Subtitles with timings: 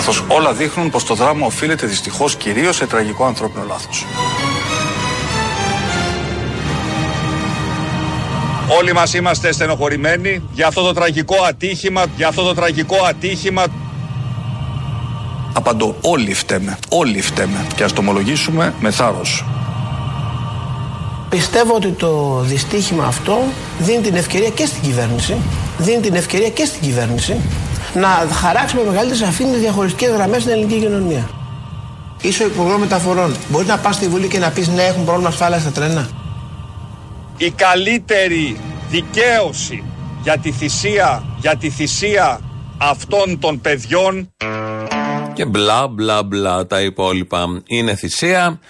[0.00, 4.06] Καθώς όλα δείχνουν πως το δράμα οφείλεται δυστυχώς κυρίως σε τραγικό ανθρώπινο λάθος.
[8.78, 13.64] Όλοι μας είμαστε στενοχωρημένοι για αυτό το τραγικό ατύχημα, για αυτό το τραγικό ατύχημα.
[15.52, 19.44] Απαντώ, όλοι φταίμε, όλοι φταίμε και ας το ομολογήσουμε με θάρρος.
[21.30, 23.42] Πιστεύω ότι το δυστύχημα αυτό
[23.78, 25.36] δίνει την ευκαιρία και στην κυβέρνηση,
[25.78, 27.36] δίνει την ευκαιρία και στην κυβέρνηση
[27.94, 31.30] να χαράξει με μεγαλύτερη σαφήνεια διαχωριστικές γραμμές στην ελληνική κοινωνία.
[32.22, 33.36] Είσαι ο Υπουργός Μεταφορών.
[33.48, 36.08] Μπορείς να πας στη Βουλή και να πεις ναι, έχουν πρόβλημα ασφάλεια στα τρένα.
[37.36, 39.84] Η καλύτερη δικαίωση
[40.22, 42.40] για τη θυσία, για τη θυσία
[42.78, 44.32] αυτών των παιδιών
[45.32, 47.62] και μπλα μπλα μπλα τα υπόλοιπα.
[47.66, 48.60] Είναι θυσία,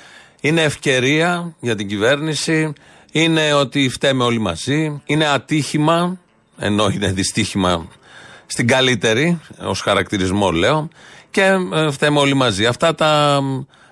[0.41, 2.73] είναι ευκαιρία για την κυβέρνηση,
[3.13, 6.19] είναι ότι φταίμε όλοι μαζί, είναι ατύχημα,
[6.59, 7.89] ενώ είναι δυστύχημα
[8.51, 10.89] στην καλύτερη, ως χαρακτηρισμό λέω,
[11.31, 12.67] και ε, φταίμε όλοι μαζί.
[12.67, 13.41] Αυτά τα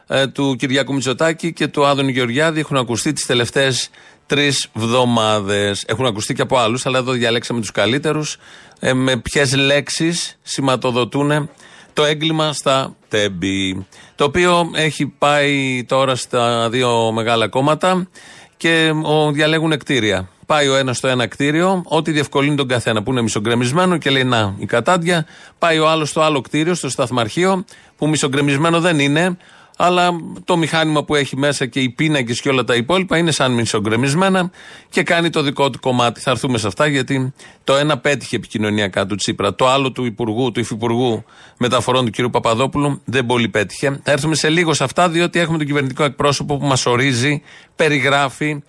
[0.07, 3.91] ε, του Κυριακού Μητσοτάκη και του Άδωνη Γεωργιάδη έχουν ακουστεί τις τελευταίες
[4.27, 5.75] τρεις εβδομάδε.
[5.87, 8.37] Έχουν ακουστεί και από άλλους, αλλά εδώ διαλέξαμε τους καλύτερους.
[8.81, 11.51] Ε, με ποιες λέξεις σηματοδοτούν
[11.93, 13.87] το έγκλημα στα τέμπη.
[14.15, 18.09] Το οποίο έχει πάει τώρα στα δύο μεγάλα κόμματα
[18.57, 20.29] και ο, διαλέγουν κτίρια.
[20.49, 24.25] Πάει ο ένας στο ένα κτίριο, ό,τι διευκολύνει τον καθένα που είναι μισογκρεμισμένο και λέει
[24.25, 25.27] Να, η κατάντια.
[25.59, 27.65] Πάει ο άλλος στο άλλο κτίριο, στο σταθμαρχείο,
[27.97, 29.37] που μισογκρεμισμένο δεν είναι,
[29.77, 30.11] αλλά
[30.45, 34.51] το μηχάνημα που έχει μέσα και οι πίνακες και όλα τα υπόλοιπα είναι σαν μισογκρεμισμένα
[34.89, 36.21] και κάνει το δικό του κομμάτι.
[36.21, 37.33] Θα έρθουμε σε αυτά γιατί
[37.65, 39.55] το ένα πέτυχε επικοινωνιακά του Τσίπρα.
[39.55, 41.25] Το άλλο του Υπουργού, του Υφυπουργού
[41.59, 42.31] Μεταφορών του κ.
[42.31, 44.01] Παπαδόπουλου δεν πολύ πέτυχε.
[44.03, 47.43] Θα έρθουμε σε λίγο σε αυτά διότι έχουμε τον κυβερνητικό εκπρόσωπο που μας ορίζει,
[47.77, 48.63] περιγράφει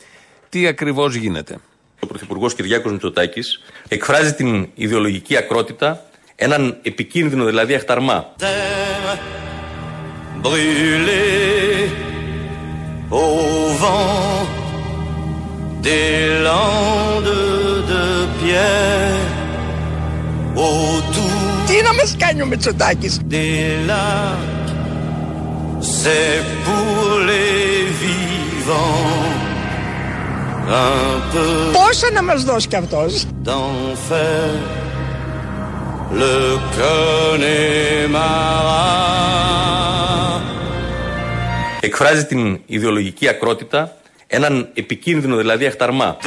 [0.49, 1.57] τι ακριβώς γίνεται.
[1.99, 8.33] Ο Πρωθυπουργός Κυριάκος Μητσοτάκης εκφράζει την ιδεολογική ακρότητα, έναν επικίνδυνο δηλαδή αχταρμά.
[10.43, 11.27] Brûlé
[13.09, 13.29] au
[13.81, 14.47] vent
[15.81, 16.13] des
[16.47, 17.23] landes
[17.91, 18.03] de
[18.39, 19.25] pierre
[20.55, 24.59] autour Τι να μας κάνει ο Μητσοτάκης; des lacs
[25.81, 28.99] c'est pour les vivants.
[29.25, 29.38] un peu
[31.71, 34.49] Πόσα να μας δώσει κι αυτός; D'enfer
[36.19, 38.19] le Connemara.
[41.79, 43.95] Εκφράζει την ιδεολογική ακρότητα,
[44.27, 46.17] έναν επικίνδυνο δηλαδή αχταρμά.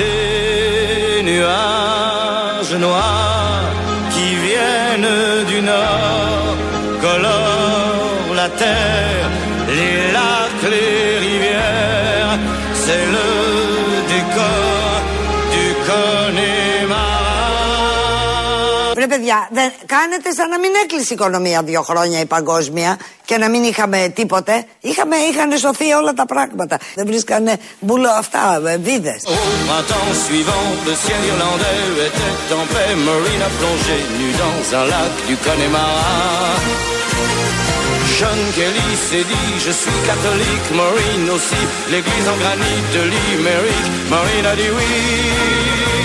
[19.03, 23.37] Ρε παιδιά, δεν, κάνετε σαν να μην έκλεισε η οικονομία δύο χρόνια η παγκόσμια και
[23.39, 24.65] να μην είχαμε τίποτε.
[24.81, 26.79] Είχαμε, είχαν σωθεί όλα τα πράγματα.
[26.95, 29.23] Δεν βρίσκανε μπουλο αυτά, ε, βίδες.
[38.19, 44.47] John Kelly s'est dit Je suis catholique, Maureen aussi L'église en granit de Limerick Maureen
[44.53, 46.02] a dit oui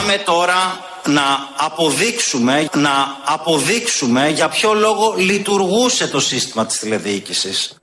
[0.00, 1.22] Πάμε τώρα να
[1.56, 2.90] αποδείξουμε, να
[3.24, 7.74] αποδείξουμε για ποιο λόγο λειτουργούσε το σύστημα της τηλεδιοίκησης.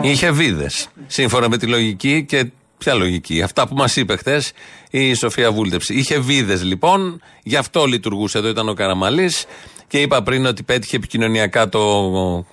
[0.00, 3.42] Είχε βίδες, σύμφωνα με τη λογική και ποια λογική.
[3.42, 4.52] Αυτά που μας είπε χθες
[4.90, 5.94] η Σοφία Βούλτεψη.
[5.94, 8.38] Είχε βίδες λοιπόν, γι' αυτό λειτουργούσε.
[8.38, 9.44] Εδώ ήταν ο Καραμαλής
[9.92, 11.80] και είπα πριν ότι πέτυχε επικοινωνιακά το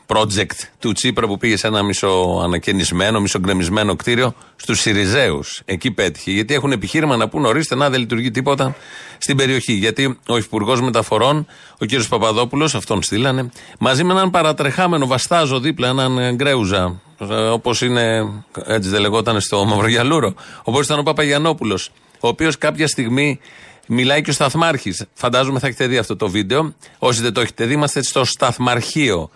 [0.08, 5.62] project του Τσίπρα που πήγε σε ένα μισοανακαινισμένο, μισογκρεμισμένο κτίριο στους Σιριζέους.
[5.66, 6.32] Εκεί πέτυχε.
[6.32, 8.76] Γιατί έχουν επιχείρημα να πούν ορίστε να δεν λειτουργεί τίποτα
[9.18, 9.74] στην περιοχή.
[9.74, 11.48] Γιατί ο Υπουργός Μεταφορών,
[11.80, 11.90] ο κ.
[12.10, 13.50] Παπαδόπουλος, αυτόν στείλανε,
[13.80, 17.02] μαζί με έναν παρατρεχάμενο βαστάζο δίπλα, έναν γκρέουζα,
[17.52, 18.32] όπως είναι,
[18.66, 20.34] έτσι δεν λεγόταν στο Μαυρογιαλούρο,
[20.64, 23.40] όπως ήταν ο Παπαγιανόπουλος, ο οποίος κάποια στιγμή
[23.92, 25.06] Μιλάει και ο Σταθμάρχης.
[25.14, 26.74] Φαντάζομαι θα έχετε δει αυτό το βίντεο.
[27.00, 29.30] Όσοι δεν το έχετε δει, είμαστε στο Σταθμαρχείο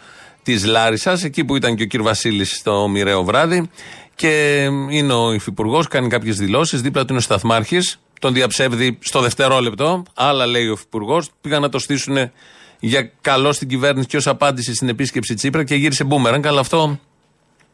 [0.44, 2.04] της Λάρισας, εκεί που ήταν και ο κ.
[2.04, 3.70] Βασίλης το μοιραίο βράδυ.
[4.16, 6.82] Και είναι ο Υφυπουργός, κάνει κάποιες δηλώσεις.
[6.82, 8.00] Δίπλα του είναι ο Σταθμάρχης.
[8.20, 10.04] Τον διαψεύδει στο δευτερόλεπτο.
[10.14, 11.30] Άλλα λέει ο Υφυπουργός.
[11.42, 12.32] Πήγαν να το στήσουν
[12.80, 16.42] για καλό στην κυβέρνηση και ως απάντηση στην επίσκεψη Τσίπρα και γύρισε μπούμεραν.
[16.42, 17.00] Καλά, αυτό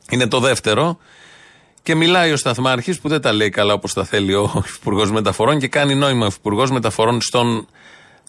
[0.09, 0.98] είναι το δεύτερο.
[1.84, 5.60] Και μιλάει ο Σταθμάρχης που δεν τα λέει καλά όπως τα θέλει ο Υπουργός Μεταφορών
[5.60, 7.68] και κάνει νόημα ο Υπουργός Μεταφορών στον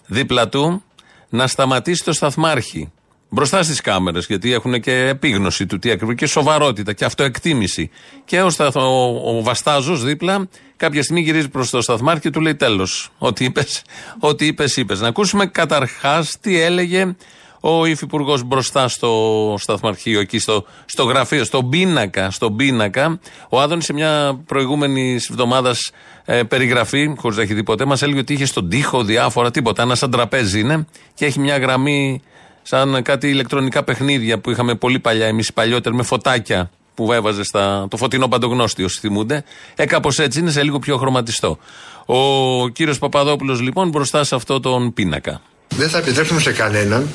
[0.07, 0.83] δίπλα του
[1.29, 2.91] να σταματήσει το Σταθμάρχη
[3.33, 7.89] μπροστά στις κάμερες, γιατί έχουν και επίγνωση του τι ακριβώς και σοβαρότητα και αυτοεκτίμηση.
[8.25, 12.55] Και ο, ο, ο Βαστάζος δίπλα κάποια στιγμή γυρίζει προς το Σταθμάρχη και του λέει
[12.55, 13.09] τέλος.
[13.17, 13.83] Ό,τι είπες,
[14.19, 14.99] ό,τι είπες, είπες.
[14.99, 17.15] Να ακούσουμε καταρχάς τι έλεγε
[17.61, 23.19] ο υφυπουργός μπροστά στο σταθμαρχείο, εκεί στο, στο γραφείο, στον πίνακα, στον πίνακα.
[23.49, 25.91] Ο Άδωνης σε μια προηγούμενη εβδομάδας
[26.25, 29.81] ε, περιγραφή, χωρίς να έχει δει ποτέ, μας έλεγε ότι είχε στον τοίχο διάφορα τίποτα.
[29.81, 32.21] Ένα σαν τραπέζι είναι και έχει μια γραμμή
[32.61, 37.87] σαν κάτι ηλεκτρονικά παιχνίδια που είχαμε πολύ παλιά εμείς παλιότερα με φωτάκια που έβαζε στα,
[37.89, 39.43] το φωτεινό παντογνώστη, όσοι θυμούνται.
[39.75, 41.57] Ε, κάπως έτσι είναι, σε λίγο πιο χρωματιστό.
[42.05, 45.41] Ο κύριος Παπαδόπουλος λοιπόν μπροστά σε αυτό τον πίνακα.
[45.77, 47.09] Δεν θα επιτρέψουμε σε κανέναν,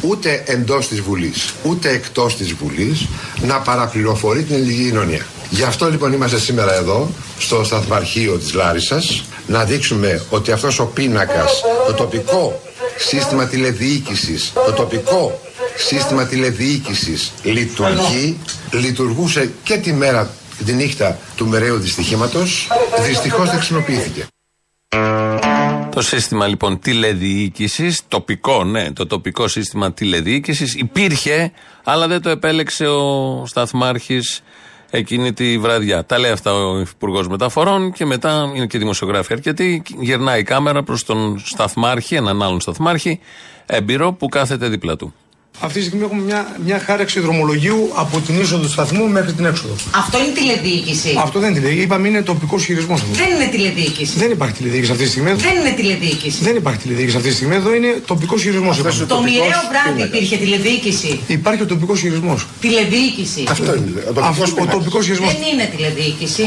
[0.00, 3.06] ούτε εντός της Βουλής, ούτε εκτός της Βουλής,
[3.42, 5.26] να παραπληροφορεί την ελληνική κοινωνία.
[5.50, 10.86] Γι' αυτό λοιπόν είμαστε σήμερα εδώ, στο σταθμαρχείο της Λάρισας, να δείξουμε ότι αυτός ο
[10.86, 12.62] πίνακας, το τοπικό
[12.96, 15.40] σύστημα τηλεδιοίκησης, το τοπικό
[15.76, 18.38] σύστημα τηλεδιοίκησης λειτουργεί,
[18.70, 22.68] λειτουργούσε και τη μέρα και τη νύχτα του μεραίου δυστυχήματος,
[23.06, 24.26] δυστυχώς δεν χρησιμοποιήθηκε.
[25.94, 31.52] Το σύστημα λοιπόν τηλεδιοίκησης, τοπικό, ναι, το τοπικό σύστημα τηλεδιοίκησης υπήρχε,
[31.84, 34.42] αλλά δεν το επέλεξε ο Σταθμάρχης
[34.90, 36.04] εκείνη τη βραδιά.
[36.04, 39.82] Τα λέει αυτά ο Υπουργός Μεταφορών και μετά είναι και δημοσιογράφοι αρκετοί.
[40.00, 43.20] Γυρνάει η κάμερα προς τον Σταθμάρχη, έναν άλλον Σταθμάρχη,
[43.66, 45.14] έμπειρο που κάθεται δίπλα του.
[45.60, 49.44] Αυτή τη στιγμή έχουμε μια, μια χάραξη δρομολογίου από την είσοδο του σταθμού μέχρι την
[49.44, 49.74] έξοδο.
[49.90, 51.14] Αυτό είναι τηλεδιοίκηση.
[51.18, 51.86] Αυτό δεν είναι τηλεδιοίκηση.
[51.86, 53.02] Είπαμε είναι τοπικός χειρισμός.
[53.12, 54.18] Δεν είναι τηλεδιοίκηση.
[54.18, 55.32] Δεν υπάρχει τηλεδιοίκηση αυτή τη στιγμή.
[55.32, 56.44] Δεν είναι τηλεδιοίκηση.
[56.44, 57.54] Δεν υπάρχει τηλεδιοίκηση αυτή τη στιγμή.
[57.54, 58.76] Εδώ είναι τοπικός χειρισμός.
[59.06, 61.20] Το μοιραίο βράδυ υπήρχε τηλεδιοίκηση.
[61.26, 62.46] Υπάρχει ο τοπικός χειρισμός.
[62.60, 63.44] Τηλεδιοίκηση.
[63.48, 64.02] Αυτό είναι.
[64.62, 65.32] Ο τοπικός χειρισμός.
[65.32, 66.42] Δεν είναι τηλεδιοίκηση.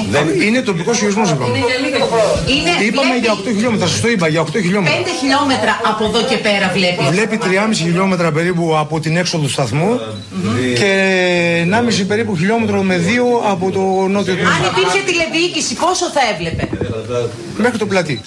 [0.46, 1.58] Είναι τοπικός χειρισμός, είπαμε.
[1.58, 3.88] Είναι, Είπαμε βλέπει για 8 χιλιόμετρα.
[3.88, 4.96] Σας το είπα για 8 χιλιόμετρα.
[4.98, 7.04] 5 χιλιόμετρα από εδώ και πέρα βλέπει.
[7.10, 10.00] Βλέπει 3,5 χιλιόμετρα περίπου από την έξοδο του σταθμού
[10.76, 11.68] και
[12.02, 13.02] 1,5 περίπου χιλιόμετρο με 2
[13.46, 16.70] από το νότιο του Αν υπήρχε τηλεδιοίκηση, πόσο θα έβλεπε;
[17.58, 18.22] Μέχρι το πλατή.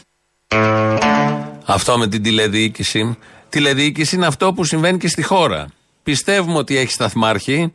[1.65, 3.17] Αυτό με την τηλεδιοίκηση.
[3.49, 5.67] Τηλεδιοίκηση είναι αυτό που συμβαίνει και στη χώρα.
[6.03, 7.73] Πιστεύουμε ότι έχει σταθμάρχη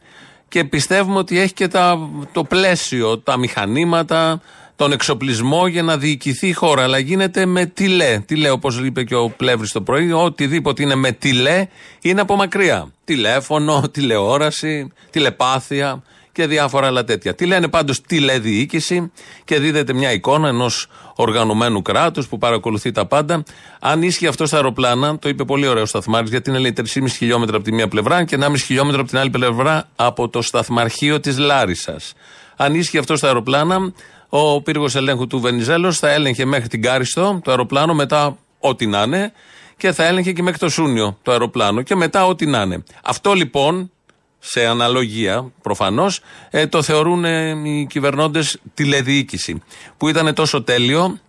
[0.47, 4.41] και πιστεύουμε ότι έχει και τα, το πλαίσιο, τα μηχανήματα,
[4.75, 6.83] τον εξοπλισμό για να διοικηθεί η χώρα.
[6.83, 8.19] Αλλά γίνεται με τηλέ.
[8.19, 11.67] Τηλέ, όπως είπε και ο Πλεύρης το πρωί, οτιδήποτε είναι με τηλέ
[12.01, 12.91] είναι από μακριά.
[13.03, 16.03] Τηλέφωνο, τηλεόραση, τηλεπάθεια
[16.33, 17.35] και διάφορα άλλα τέτοια.
[17.35, 19.11] Τι λένε πάντως τηλεδιοίκηση
[19.43, 23.43] και δίδεται μια εικόνα ενός οργανωμένου κράτους που παρακολουθεί τα πάντα.
[23.79, 26.83] Αν ίσχυε αυτό στα αεροπλάνα, το είπε πολύ ωραίο ο Σταθμάρχης, γιατί είναι λέει 3,5
[27.09, 31.19] χιλιόμετρα από τη μία πλευρά και 1,5 χιλιόμετρα από την άλλη πλευρά από το σταθμαρχείο
[31.19, 32.13] της Λάρισας.
[32.55, 33.93] Αν ίσχυε αυτό στα αεροπλάνα,
[34.35, 39.01] ο πύργος ελέγχου του Βενιζέλος θα έλεγχε μέχρι την Κάριστο το αεροπλάνο, μετά ό,τι να
[39.01, 39.33] είναι,
[39.77, 42.83] και θα έλεγχε και μέχρι το Σούνιο το αεροπλάνο και μετά ό,τι να είναι.
[43.03, 43.91] Αυτό λοιπόν,
[44.39, 49.61] σε αναλογία προφανώς, ε, το θεωρούν ε, οι κυβερνώντες τηλεδιοίκηση.
[49.97, 51.19] Που ήταν τόσο τέλειο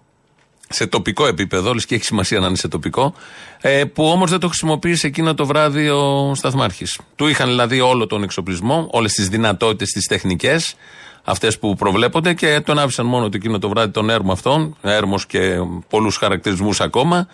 [0.68, 3.14] σε τοπικό επίπεδο, λες και έχει σημασία να είναι σε τοπικό,
[3.60, 7.00] ε, που όμως δεν το χρησιμοποίησε εκείνο το βράδυ ο Σταθμάρχης.
[7.16, 10.76] Του είχαν δηλαδή όλο τον εξοπλισμό, όλες τις δυνατότητες, τις τεχνικές,
[11.24, 15.26] αυτές που προβλέπονται και τον άφησαν μόνο το εκείνο το βράδυ τον έρμο αυτόν, έρμος
[15.26, 15.56] και
[15.88, 17.26] πολλούς χαρακτηρισμούς ακόμα.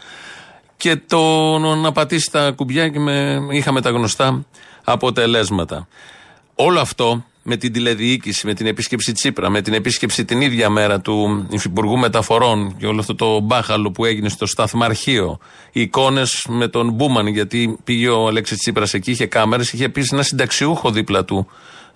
[0.77, 4.45] Και το να πατήσει τα κουμπιά και με, είχαμε τα γνωστά
[4.85, 5.89] αποτελέσματα.
[6.55, 11.01] Όλο αυτό με την τηλεδιοίκηση, με την επίσκεψη Τσίπρα, με την επίσκεψη την ίδια μέρα
[11.01, 15.39] του Υφυπουργού Μεταφορών και όλο αυτό το μπάχαλο που έγινε στο σταθμαρχείο,
[15.73, 20.13] οι εικόνες με τον Μπούμαν, γιατί πήγε ο Αλέξης Τσίπρας εκεί, είχε κάμερες, είχε επίσης
[20.13, 21.47] ένα συνταξιούχο δίπλα του,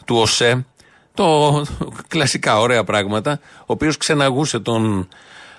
[0.05, 0.67] του ΟΣΕ,
[1.15, 1.63] το
[2.09, 5.09] κλασικά ωραία πράγματα, ο οποίος ξεναγούσε τον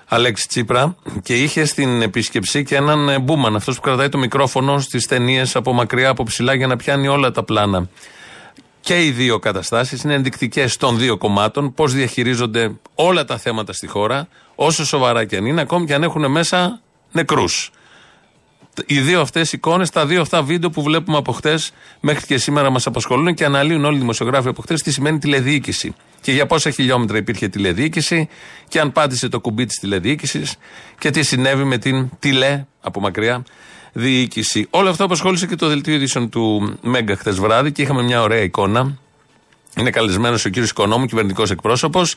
[0.08, 4.78] Αλέξη Τσίπρα και είχε στην επίσκεψη και έναν ε, μπούμαν, αυτός που κρατάει το μικρόφωνο
[4.80, 7.88] στις ταινίες από μακριά, από ψηλά για να πιάνει όλα τα πλάνα.
[8.80, 13.86] Και οι δύο καταστάσεις είναι ενδεικτικές των δύο κομμάτων, πώς διαχειρίζονται όλα τα θέματα στη
[13.86, 16.80] χώρα, όσο σοβαρά και αν είναι, ακόμη και αν έχουν μέσα
[17.12, 17.70] νεκρούς
[18.86, 22.70] οι δύο αυτές εικόνες, τα δύο αυτά βίντεο που βλέπουμε από χτες μέχρι και σήμερα
[22.70, 25.94] μας απασχολούν και αναλύουν όλοι οι δημοσιογράφοι από χτες τι σημαίνει τηλεδιοίκηση.
[26.20, 28.28] Και για πόσα χιλιόμετρα υπήρχε τηλεδιοίκηση
[28.68, 30.56] και αν πάτησε το κουμπί της τηλεδιοίκησης
[30.98, 33.44] και τι συνέβη με την τηλε από μακριά
[33.92, 34.66] διοίκηση.
[34.70, 38.42] Όλο αυτό απασχόλησε και το δελτίο ειδήσεων του Μέγκα χτες βράδυ και είχαμε μια ωραία
[38.42, 38.98] εικόνα.
[39.76, 42.16] Είναι καλεσμένος ο κύριος Οικονόμου, κυβερνητικός εκπρόσωπος.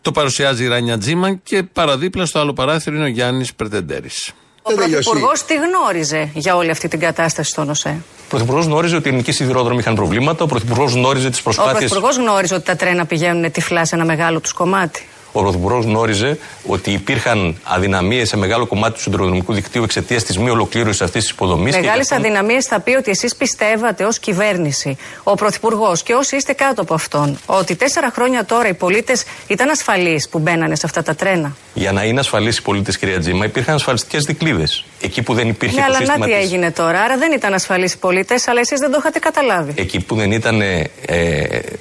[0.00, 4.32] Το παρουσιάζει η Ράνια Τζίμα και παραδίπλα στο άλλο παράθυρο είναι ο Γιάννης Πρετεντέρης.
[4.70, 9.06] Ο Πρωθυπουργός τι γνώριζε για όλη αυτή την κατάσταση στον ΟΣΕ; Ο Πρωθυπουργός γνώριζε ότι
[9.06, 10.44] οι ελληνικοί σιδηρόδρομοι είχαν προβλήματα.
[10.44, 11.72] Ο Πρωθυπουργός γνώριζε τις προσπάθειε.
[11.72, 15.06] Ο Πρωθυπουργός γνώριζε ότι τα τρένα πηγαίνουν τυφλά σε ένα μεγάλο τους κομμάτι.
[15.32, 20.50] Ο Πρωθυπουργός γνώριζε ότι υπήρχαν αδυναμίες σε μεγάλο κομμάτι του σιδηροδρομικού δικτύου εξαιτίας της μη
[20.50, 21.74] ολοκλήρωσης αυτής της υποδομής.
[21.74, 22.14] Μεγάλες αυτό...
[22.14, 26.94] αδυναμίες θα πει ότι εσείς πιστεύατε ως κυβέρνηση, ο Πρωθυπουργός και όσοι είστε κάτω από
[26.94, 31.56] αυτόν, ότι τέσσερα χρόνια τώρα οι πολίτες ήταν ασφαλείς που μπαίνανε σε αυτά τα τρένα;
[31.78, 34.64] Για να είναι ασφαλεί οι πολίτε, κυρία Τζίμα, υπήρχαν ασφαλιστικές δικλείδε.
[35.00, 37.00] Εκεί που δεν υπήρχε Ναι, το αλλά σύστημα να τι της- έγινε τώρα.
[37.00, 39.72] Άρα δεν ήταν ασφαλείς οι πολίτες, αλλά εσείς δεν το είχατε καταλάβει.
[39.76, 40.84] Εκεί που δεν ήταν ε,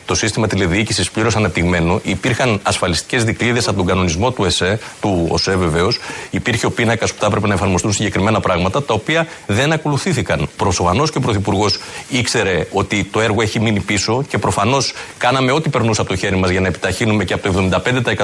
[0.05, 5.55] το σύστημα τηλεδιοίκησης πλήρως αναπτυγμένο, υπήρχαν ασφαλιστικές δικλείδε από τον κανονισμό του ΕΣΕ, του ΟΣΕ
[5.55, 5.99] βεβαίως.
[6.29, 10.49] Υπήρχε ο πίνακας που θα έπρεπε να εφαρμοστούν συγκεκριμένα πράγματα, τα οποία δεν ακολουθήθηκαν.
[10.57, 15.69] Προφανώ και ο Πρωθυπουργός ήξερε ότι το έργο έχει μείνει πίσω και προφανώς κάναμε ό,τι
[15.69, 17.69] περνούσε από το χέρι μας για να επιταχύνουμε και από το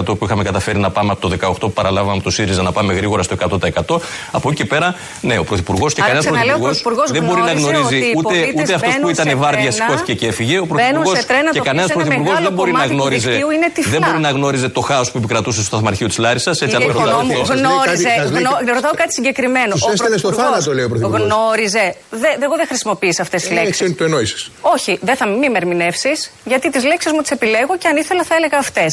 [0.04, 2.72] 75% που είχαμε καταφέρει να πάμε από το 18% που παραλάβαμε από το ΣΥΡΙΖΑ να
[2.72, 4.00] πάμε γρήγορα στο 100%.
[4.32, 7.24] Από εκεί και πέρα, ναι, ο Πρωθυπουργός και Άρα, κανένας ξαναλέω, ο Πρωθυπουργός Πρωθυπουργός δεν
[7.30, 9.70] μπορεί να γνώριζε γνωρίζει ότι οι ούτε, πολίτες ούτε αυτός που μπαίνουν ήταν σε βάρδια
[9.72, 10.56] τρένα, σηκώθηκε και έφυγε.
[10.60, 12.72] Ο μπαίνουν Πρωθυπουργός σε τρένα και το κανένας οποίο σε ένα Πρωθυπουργός μεγάλο δεν μπορεί
[12.72, 13.30] να κομμάτι του γνώριζε.
[13.30, 13.92] δικτύου είναι τυφλά.
[13.96, 16.56] Δεν μπορεί να γνώριζε το χάος που επικρατούσε στο σταθμαρχείο της Λάρισας.
[16.62, 18.10] Έτσι Κύριε αν Οικονόμου, το γνώριζε.
[18.20, 19.72] σας λέει- γνω- Ρωτάω κάτι συγκεκριμένο.
[19.74, 21.22] Τους Ο έστελνε στο Πρωθυπουργός θάνατο, λέει ο Πρωθυπουργός.
[21.28, 21.86] Γνώριζε.
[22.10, 23.76] Δε, δε- εγώ δεν χρησιμοποίησα αυτές τις Ε, λέξεις.
[23.76, 24.42] ξέρει, το εννοήσεις.
[24.76, 26.18] Όχι, δεν θα μη με ερμηνεύσεις,
[26.52, 28.92] γιατί τις λέξεις μου τις επιλέγω και αν ήθελα θα έλεγα αυτές.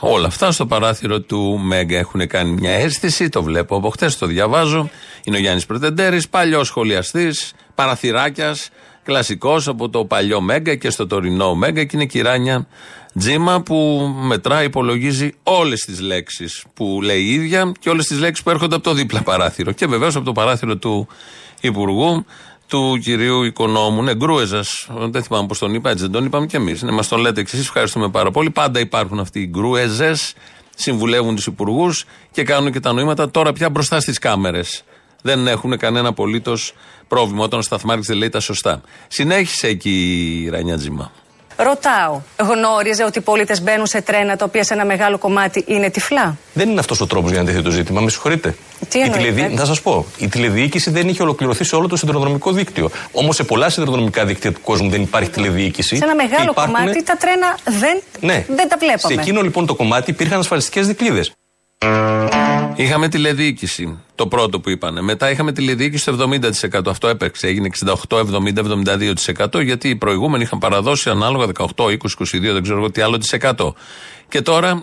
[0.00, 3.28] Όλα αυτά στο παράθυρο του Μέγκα έχουν κάνει μια αίσθηση.
[3.28, 4.90] Το βλέπω από χτε, το διαβάζω.
[5.24, 8.68] Είναι ο Γιάννης Πρετεντέρης, παλιός σχολιαστής, παραθυράκιας,
[9.02, 11.84] κλασικός από το παλιό Μέγκα και στο τωρινό Μέγκα.
[11.84, 12.66] Και είναι κυράνια
[13.18, 18.44] Τζίμα που μετρά, υπολογίζει όλες τις λέξεις που λέει η ίδια και όλες τις λέξεις
[18.44, 19.72] που έρχονται από το δίπλα παράθυρο.
[19.72, 21.08] Και βεβαίως από το παράθυρο του
[21.60, 22.24] Υπουργού
[22.68, 24.02] του κυρίου Οικονόμου.
[24.02, 24.88] Ναι, γκρούεζας.
[25.10, 26.82] Δεν θυμάμαι πώς τον είπα, έτσι δεν τον είπαμε κι εμείς.
[26.82, 27.66] Ναι, μας τον λέτε και εσείς.
[27.66, 28.50] Ευχαριστούμε πάρα πολύ.
[28.50, 30.34] Πάντα υπάρχουν αυτοί οι γκρούεζες,
[30.74, 34.82] συμβουλεύουν τους υπουργούς και κάνουν και τα νοήματα τώρα πια μπροστά στις κάμερες.
[35.22, 36.72] Δεν έχουν κανένα απολύτως
[37.08, 38.80] πρόβλημα όταν ο Σταθμάρχης δεν λέει τα σωστά.
[39.08, 41.12] Συνέχισε εκεί η Ρανιάτζημα.
[41.60, 45.90] Ρωτάω, γνώριζε ότι οι πολίτες μπαίνουν σε τρένα τα οποία σε ένα μεγάλο κομμάτι είναι
[45.90, 48.00] τυφλά; Δεν είναι αυτός ο τρόπος για να τεθεί το ζήτημα.
[48.00, 48.54] Με συγχωρείτε.
[48.88, 49.56] Τι η εννοείτε; τηλεδι...
[49.56, 50.06] Θα σας πω.
[50.18, 52.90] Η τηλεδιοίκηση δεν είχε ολοκληρωθεί σε όλο το σιδηροδρομικό δίκτυο.
[53.12, 55.96] Όμως σε πολλά σιδηροδρομικά δίκτυα του κόσμου δεν υπάρχει τηλεδιοίκηση.
[55.96, 58.44] Σε ένα Και μεγάλο υπάρχουν- κομμάτι τα τρένα δεν, Ναι.
[58.48, 59.14] δεν τα βλέπαμε.
[59.14, 61.24] Σε εκείνο λοιπόν το κομμάτι υπήρχαν ασφαλιστικές δικλείδε.
[62.76, 63.98] Είχαμε τηλεδιοίκηση.
[64.14, 65.00] Το πρώτο που είπανε.
[65.00, 66.30] Μετά είχαμε τηλεδιοίκηση στο
[66.72, 66.86] 70%.
[66.86, 67.46] Αυτό έπαιξε.
[67.46, 67.68] Έγινε
[68.08, 68.24] 68, 70,
[69.54, 69.62] 72%.
[69.64, 71.96] Γιατί οι προηγούμενοι είχαν παραδώσει ανάλογα 18, 20, 22,
[72.40, 73.74] δεν ξέρω εγώ τι άλλο της εκατό.
[74.28, 74.82] Και τώρα, α,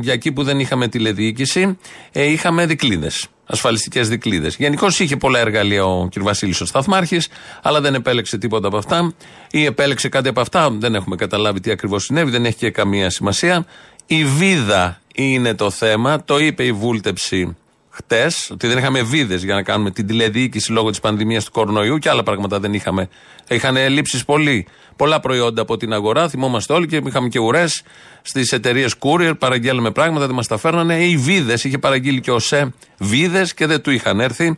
[0.00, 1.78] για εκεί που δεν είχαμε τηλεδιοίκηση,
[2.12, 3.26] ε, είχαμε δικλείδες.
[3.46, 4.56] Ασφαλιστικές δικλείδες.
[4.56, 6.22] Γενικώς είχε πολλά εργαλεία ο κ.
[6.22, 7.28] Βασίλης ο Σταθμάρχης,
[7.62, 9.12] αλλά δεν επέλεξε τίποτα από αυτά.
[9.50, 13.10] Ή επέλεξε κάτι από αυτά, δεν έχουμε καταλάβει τι ακριβώς συνέβη, δεν έχει και καμία
[13.10, 13.66] σημασία.
[14.06, 16.24] Η βίδα είναι το θέμα.
[16.24, 17.56] Το είπε η βούλτεψη
[17.90, 21.98] χτες, ότι δεν είχαμε βίδες για να κάνουμε την τηλεδιοίκηση λόγω της πανδημίας του κορονοϊού
[21.98, 23.08] και άλλα πράγματα δεν είχαμε.
[23.48, 24.66] Είχαν λείψει πολύ.
[24.96, 27.82] Πολλά προϊόντα από την αγορά, θυμόμαστε όλοι και είχαμε και ουρές
[28.22, 31.04] στις εταιρείες courier, παραγγέλνουμε πράγματα, δεν μας τα φέρνανε.
[31.04, 34.56] Οι βίδες, είχε παραγγείλει και ο ΣΕ βίδες και δεν του είχαν έρθει.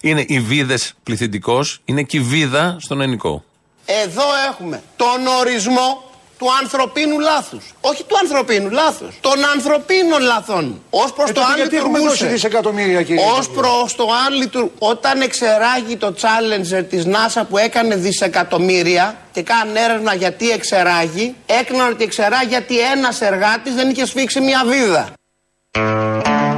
[0.00, 3.44] Είναι οι βίδες πληθυντικός, είναι και η βίδα στον ενικό.
[3.84, 6.11] Εδώ έχουμε τον ορισμό
[6.42, 7.64] του ανθρωπίνου λάθους.
[7.80, 9.12] Όχι του ανθρωπίνου λάθους.
[9.20, 10.64] Των ανθρωπίνων λαθών.
[10.90, 12.24] Ως προς Ε, το τότε αν γιατί έχουμε λειτουργούσε.
[12.24, 14.74] δώσει δισεκατομμύρια, κύριε Ως Υπουργέ; προς το αν λειτουργούσε.
[14.78, 21.92] Όταν εξεράγει το Challenger της NASA που έκανε δισεκατομμύρια και κάνει έρευνα γιατί εξεράγει, έκαναν
[21.92, 25.08] ότι εξεράγει γιατί ένας εργάτης δεν είχε σφίξει μια βίδα.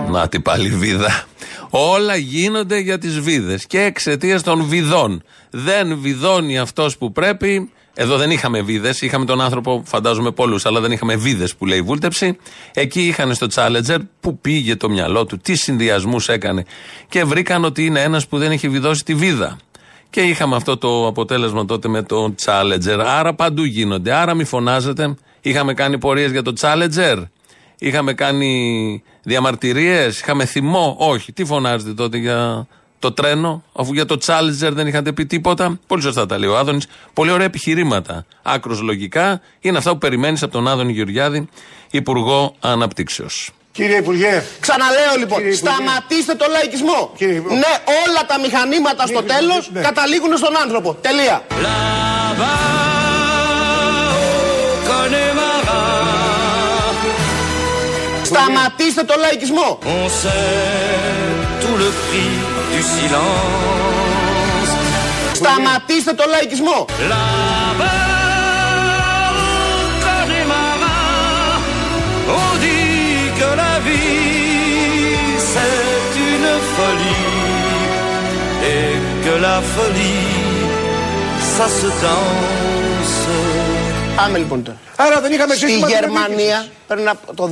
[0.08, 1.24] Να την πάλι βίδα.
[1.70, 5.22] Όλα γίνονται για τις βίδες και εξαιτίας των βιδών.
[5.50, 7.72] Δεν βιδώνει αυτός που πρέπει.
[7.94, 11.78] Εδώ δεν είχαμε βίδες, είχαμε τον άνθρωπο, φαντάζομαι πολλούς, αλλά δεν είχαμε βίδες που λέει
[11.78, 12.36] η βούλτεψη.
[12.74, 16.64] Εκεί είχαν στο Challenger που πήγε το μυαλό του, τι συνδυασμούς έκανε.
[17.08, 19.56] Και βρήκαν ότι είναι ένας που δεν είχε βιδώσει τη βίδα.
[20.10, 23.04] Και είχαμε αυτό το αποτέλεσμα τότε με το Challenger.
[23.06, 24.12] Άρα παντού γίνονται.
[24.12, 25.14] Άρα μη φωνάζετε.
[25.40, 27.22] Είχαμε κάνει πορείες για το Challenger.
[27.78, 30.96] Είχαμε κάνει διαμαρτυρίες, είχαμε θυμό.
[30.98, 31.32] Όχι.
[31.32, 32.66] Τι φωνάζετε τότε για
[33.04, 35.78] το τρένο, αφού για το Challenger δεν είχατε πει τίποτα.
[35.86, 36.86] Πολύ σωστά τα λέει ο Άδωνης.
[37.12, 38.24] Πολύ ωραία επιχειρήματα.
[38.42, 39.40] Άκρος λογικά.
[39.60, 41.48] Είναι αυτά που περιμένεις από τον Άδωνη Γεωργιάδη,
[41.90, 43.50] Υπουργό Αναπτύξεως.
[43.72, 45.72] Κύριε Υπουργέ, Ξαναλέω λοιπόν, Κύριε Υπουργέ.
[45.74, 47.12] σταματήστε το λαϊκισμό.
[47.16, 47.56] Κύριε Υπουργέ.
[47.58, 47.72] Ναι,
[48.06, 49.84] όλα τα μηχανήματα στο Κύριε τέλος Υπουργέ, ναι.
[49.86, 50.94] καταλήγουν στον άνθρωπο.
[51.00, 51.42] Τελεία.
[58.22, 59.78] Σταματήστε το λαϊκισμό.
[59.82, 62.43] On sait tout le prix du
[62.92, 64.72] silence.
[65.34, 66.78] Σταματήστε το λαϊκισμό.
[67.12, 68.04] Là-bas,
[69.38, 70.98] au Connemara,
[72.38, 77.30] on dit que la vie c'est une folie
[78.74, 78.92] et
[79.24, 80.32] que la folie
[81.56, 83.18] ça se danse.
[84.16, 84.78] Πάμε λοιπόν τώρα.
[84.96, 87.50] άρα δεν είχαμε Στη σύστημα Γερμανία πριν από το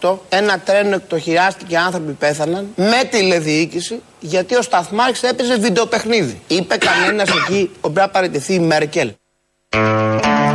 [0.00, 6.40] 2018 ένα τρένο εκτοχιάστηκε, άνθρωποι πέθαναν με τηλεδιοίκηση γιατί ο Σταθμάρχης έπαιζε βιντεοπαιχνίδι.
[6.46, 9.12] Είπε κανένας εκεί ότι πρέπει να παραιτηθεί η Μέρκελ.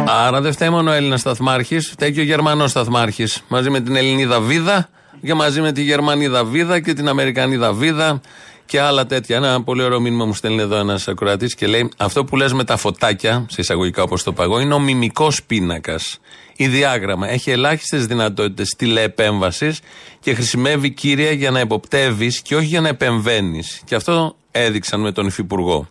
[0.07, 3.43] Άρα δεν φταίει μόνο ο Έλληνας σταθμάρχης, φταίει και ο Γερμανός σταθμάρχης.
[3.47, 4.89] Μαζί με την Ελληνίδα Βίδα
[5.25, 8.21] και μαζί με τη Γερμανίδα Βίδα και την Αμερικανίδα Βίδα
[8.65, 9.35] και άλλα τέτοια.
[9.35, 12.63] Ένα πολύ ωραίο μήνυμα μου στέλνει εδώ ένας ακροατής και λέει: Αυτό που λες με
[12.63, 16.19] τα φωτάκια, σε εισαγωγικά όπως το παγώ, είναι ο μιμικός πίνακας.
[16.61, 19.79] Η διάγραμμα έχει ελάχιστες δυνατότητες τηλεεπέμβασης
[20.19, 23.81] και χρησιμεύει κύρια για να εποπτεύεις και όχι για να επεμβαίνεις.
[23.85, 25.89] Και αυτό έδειξαν με τον Υφυπουργό.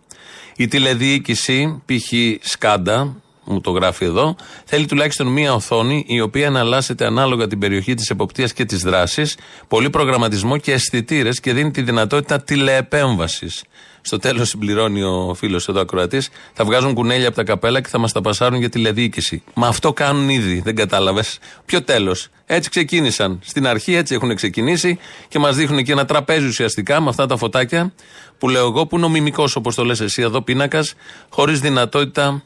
[0.57, 2.13] Η τηλεδιοίκηση, π.χ.
[2.41, 7.95] Σκάντα, μου το γράφει εδώ, θέλει τουλάχιστον μία οθόνη η οποία εναλλάσσεται ανάλογα την περιοχή
[7.95, 9.37] της εποπτείας και της δράσης,
[9.69, 13.63] πολύ προγραμματισμό και αισθητήρες και δίνει τη δυνατότητα τηλεεπέμβασης.
[14.03, 17.99] Στο τέλος, συμπληρώνει ο φίλος εδώ ακροατής, θα βγάζουν κουνέλια από τα καπέλα και θα
[17.99, 19.43] μας τα πασάρουν για τηλεδιοίκηση.
[19.55, 21.39] Μα αυτό κάνουν ήδη, δεν κατάλαβες.
[21.65, 22.29] Ποιο τέλος.
[22.47, 23.39] Έτσι ξεκίνησαν.
[23.43, 27.37] Στην αρχή έτσι έχουν ξεκινήσει και μας δείχνουν και ένα τραπέζι ουσιαστικά με αυτά τα
[27.37, 27.93] φωτάκια
[28.39, 30.95] που λέω εγώ που είναι ο μιμικός όπως το λες εσύ εδώ πίνακας,
[31.29, 32.43] χωρίς δυνατότητα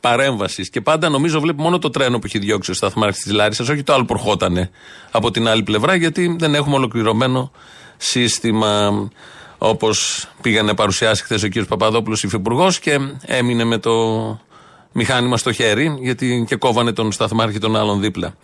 [0.00, 0.70] παρέμβασης.
[0.70, 3.82] Και πάντα νομίζω βλέπει μόνο το τρένο που έχει διώξει ο σταθμάρχης της Λάρισας, όχι
[3.82, 4.70] το άλλο που ερχότανε
[5.10, 7.50] από την άλλη πλευρά, γιατί δεν έχουμε ολοκληρωμένο
[7.96, 8.90] σύστημα.
[9.62, 11.64] Όπως πήγανε παρουσιάσει χθες ο κ.
[11.68, 13.92] Παπαδόπουλος, υφυπουργός, και έμεινε με το
[14.92, 18.34] μηχάνημα στο χέρι, γιατί και κόβανε τον σταθμάρχη των άλλων δίπλα.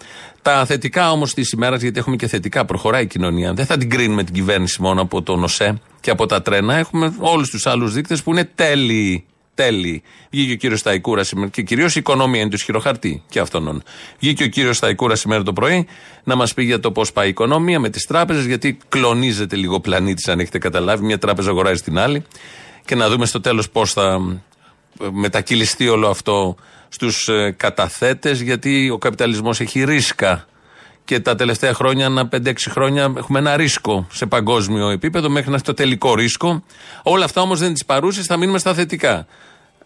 [0.42, 3.52] Τα θετικά όμως της ημέρας, γιατί έχουμε και θετικά, προχωράει η κοινωνία.
[3.52, 6.74] Δεν θα την κρίνουμε την κυβέρνηση μόνο από τον ΟΣΕ και από τα τρένα.
[6.74, 9.24] Έχουμε όλους τους άλλους δείκτες που είναι τέλειοι.
[9.56, 10.02] Τέλειοι.
[10.30, 13.82] Βγήκε ο κύριος Σταϊκούρα σήμερα και κυρίως η οικονομία είναι το ισχυροχαρτί και αυτόν.
[14.18, 15.86] Βγήκε ο κύριος Σταϊκούρα σήμερα το πρωί
[16.24, 19.80] να μας πει για το πώς πάει η οικονομία με τις τράπεζες, γιατί κλονίζεται λίγο
[19.80, 21.04] πλανήτης, αν έχετε καταλάβει.
[21.04, 22.24] Μια τράπεζα αγοράζει την άλλη.
[22.84, 24.20] Και να δούμε στο τέλος πώς θα
[25.12, 26.56] μετακυλιστεί όλο αυτό
[26.88, 30.46] στους ε, καταθέτες, γιατί ο καπιταλισμός έχει ρίσκα.
[31.04, 35.54] Και τα τελευταία χρόνια, ένα 5-6 χρόνια, έχουμε ένα ρίσκο σε παγκόσμιο επίπεδο μέχρι να
[35.54, 36.64] έχει το τελικό ρίσκο.
[37.02, 39.26] Όλα αυτά όμως δεν είναι της παρούσης, θα μείνουμε στα θετικά.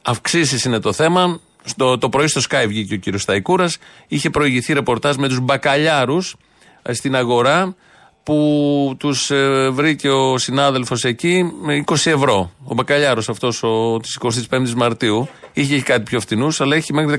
[0.03, 1.41] Αυξήσεις είναι το θέμα.
[1.65, 3.79] Στο, το πρωί στο Sky βγήκε ο κύριος Σταϊκούρας.
[4.09, 6.37] Είχε προηγηθεί ρεπορτάζ με τους μπακαλιάρους
[6.83, 7.75] ε, στην αγορά
[8.23, 12.51] που τους ε, βρήκε ο συνάδελφος εκεί με 20 ευρώ.
[12.65, 13.63] Ο μπακαλιάρος αυτός
[14.03, 14.19] της
[14.51, 17.19] 25η Μαρτίου είχε και κάτι πιο φθηνού, αλλά έχει μέχρι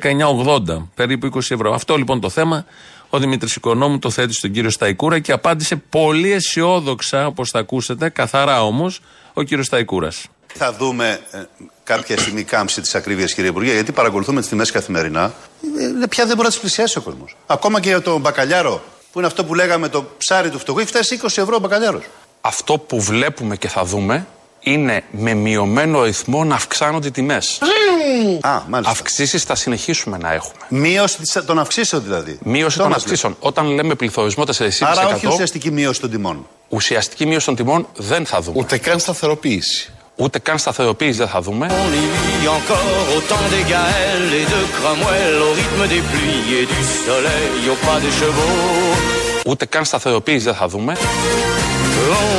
[0.68, 1.74] 19,80 περίπου 20 ευρώ.
[1.74, 2.66] Αυτό λοιπόν το θέμα.
[3.10, 8.10] Ο Δημήτρης Οικονόμου το θέτει στον κύριο Σταϊκούρα και απάντησε πολύ αισιόδοξα, όπως θα ακούσετε,
[8.10, 9.00] καθαρά όμως,
[9.34, 10.26] ο κύριος Σταϊκούρας.
[10.54, 11.38] Θα δούμε ε,
[11.94, 15.34] κάποια στιγμή κάμψη τη ακρίβεια, κύριε Υπουργέ, γιατί παρακολουθούμε τις τιμές καθημερινά.
[16.02, 17.36] Ε, πια δεν μπορεί να τις πλησιάσει ο κόσμος.
[17.48, 20.88] Ακόμα και για τον μπακαλιάρο, που είναι αυτό που λέγαμε το ψάρι του φτωχού, έχει
[20.88, 22.04] φτάσει 20 ευρώ ο μπακαλιάρος.
[22.42, 24.28] Αυτό που βλέπουμε και θα δούμε
[24.64, 27.60] είναι με μειωμένο ρυθμό να αυξάνονται οι τιμές.
[28.42, 28.92] Α, μάλιστα.
[28.92, 30.54] Αυξήσεις θα συνεχίσουμε να έχουμε.
[30.70, 32.40] Μείωση της- των αυξήσεων δηλαδή.
[32.44, 33.36] Μείωση Αυτό των μας αυξήσεων.
[33.40, 35.00] Όταν λέμε πληθωρισμό 4,5%.
[35.00, 36.48] Άρα όχι ουσιαστική μείωση των τιμών.
[36.70, 38.60] ουσιαστική μείωση των τιμών δεν θα δούμε.
[38.60, 39.91] Ούτε καν σταθεροποίηση.
[40.16, 41.68] Ούτε καν σταθεροποίηση δεν θα δούμε.
[41.70, 46.48] On y vit encore au temps des Gaëls et de Cromwell, au rythme des pluies
[46.60, 48.96] et du soleil, au pas des chevaux.
[49.46, 50.94] Ούτε καν σταθεροποίηση δεν θα δούμε.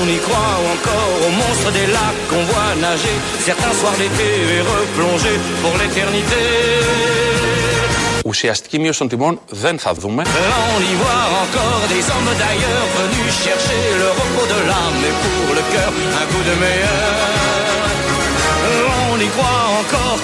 [0.03, 3.17] On y croit encore aux monstres des lacs qu'on voit nager
[3.49, 6.43] certains soirs d'été et replonger pour l'éternité.
[8.25, 10.23] Ουσιαστική μείωση των τιμών δεν θα δούμε.
[10.77, 11.23] On y voit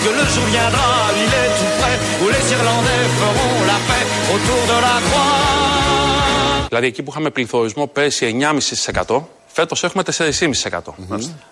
[0.03, 0.89] que le jour viendra,
[1.25, 6.67] il est tout près, où les Irlandais feront la paix autour de la croix.
[6.69, 8.37] Δηλαδή εκεί που είχαμε πληθωρισμό πέρσι
[9.07, 10.81] 9,5%, φέτος έχουμε 4,5%.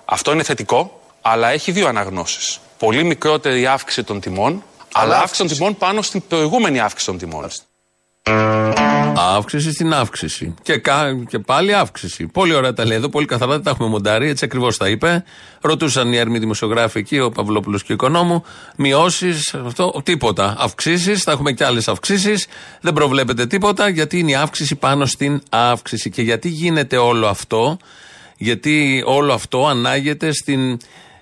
[0.05, 2.61] Αυτό είναι θετικό, αλλά έχει δύο αναγνώσεις.
[2.79, 7.49] Πολύ μικρότερη αύξηση των τιμών, αλλά αύξηση των τιμών πάνω στην προηγούμενη αύξηση των τιμών.
[9.37, 10.55] Αύξηση στην αύξηση.
[10.63, 12.27] Και, κα- και πάλι αύξηση.
[12.27, 15.25] Πολύ ωραία τα λέει εδώ, πολύ καθαρά δεν τα έχουμε μοντάρει, έτσι ακριβώς τα είπε.
[15.61, 18.45] Ρωτούσαν οι έρμοι δημοσιογράφοι εκεί, ο Παυλόπουλος και ο Οικονόμου,
[18.77, 20.55] μειώσεις, αυτό, τίποτα.
[20.59, 22.47] Αυξήσεις, θα έχουμε και άλλες αυξήσεις.
[22.81, 26.11] Δεν προβλέπεται τίποτα, γιατί είναι η αύξηση πάνω στην αύξηση.
[26.11, 27.77] Και γιατί γίνεται όλο αυτό,
[28.37, 30.79] γιατί όλο αυτό ανάγεται στην,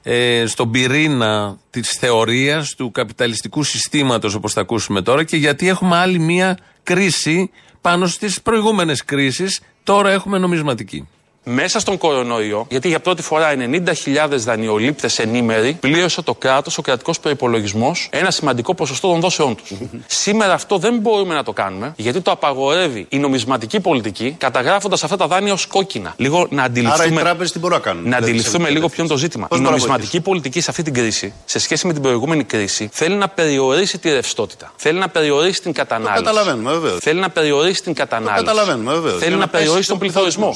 [0.07, 5.97] ε, στον πυρήνα της θεωρίας του καπιταλιστικού συστήματος όπως θα ακούσουμε τώρα και γιατί έχουμε
[5.97, 11.09] άλλη μία κρίση πάνω στις προηγούμενες κρίσεις τώρα έχουμε νομισματική.
[11.47, 17.21] Μέσα στον κορονοϊό, γιατί για πρώτη φορά 90.000 δανειολήπτες ενήμεροι πλήρωσε το κράτος, ο κρατικός
[17.21, 19.73] προπολογισμό, ένα σημαντικό ποσοστό των δόσεών τους.
[20.07, 25.17] Σήμερα αυτό δεν μπορούμε να το κάνουμε, γιατί το απαγορεύει η νομισματική πολιτική, καταγράφοντας αυτά
[25.17, 26.15] τα δάνεια ως κόκκινα.
[26.17, 27.05] Λίγο να αντιληφθούμε.
[27.05, 29.19] Άρα οι τράπεζες τι μπορούν να κάνουν; Να Δηλαδή, αντιληφθούμε σε- λίγο ποιο είναι το
[29.19, 29.47] ζήτημα.
[29.47, 32.45] Πώς η μπορούν να νομισματική πολιτική σε αυτή την κρίση, σε σχέση με την προηγούμενη
[32.45, 34.73] κρίση, θέλει να περιορίσει τη ρευστότητα.
[34.77, 36.23] Θέλει να περιορίσει την κατανάλωση.
[36.25, 36.99] καταλαβαίνουμε, βεβαίως.
[37.01, 38.45] Θέλει να περιορίσει την κατανάλωση.
[38.45, 39.19] καταλαβαίνουμε, βεβαίως.
[39.19, 40.55] Θέλει Για να να πέσει περιορίσει τον τον πληθωρισμό.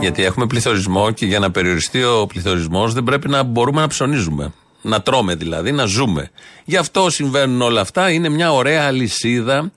[0.00, 4.52] Γιατί έχουμε πληθωρισμό και για να περιοριστεί ο πληθωρισμός δεν πρέπει να μπορούμε να ψωνίζουμε.
[4.82, 6.30] Να τρώμε δηλαδή, να ζούμε.
[6.64, 8.10] Γι' αυτό συμβαίνουν όλα αυτά.
[8.10, 9.70] Είναι μια ωραία αλυσίδα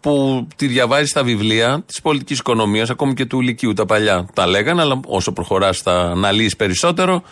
[0.00, 3.72] που τη διαβάζει στα βιβλία της πολιτικής οικονομίας, ακόμη και του Λυκείου.
[3.72, 7.22] Τα παλιά τα λέγανε, αλλά όσο προχωράς, τα αναλύεις περισσότερο.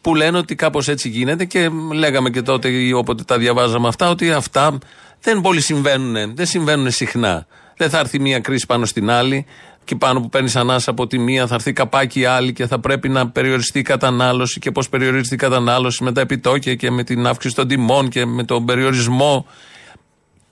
[0.00, 4.10] Που λένε ότι κάπως έτσι γίνεται και λέγαμε και τότε, ή όποτε τα διαβάζαμε αυτά,
[4.10, 4.78] ότι αυτά
[5.20, 7.46] δεν πολύ συμβαίνουν, δεν συμβαίνουν συχνά.
[7.76, 9.46] Δεν θα έρθει μία κρίση πάνω στην άλλη
[9.88, 13.08] και πάνω που παίρνεις ανάσα από τη μία θα έρθει καπάκι άλλη και θα πρέπει
[13.08, 17.26] να περιοριστεί η κατανάλωση και πώς περιορίζεται η κατανάλωση με τα επιτόκια και με την
[17.26, 19.46] αύξηση των τιμών και με τον περιορισμό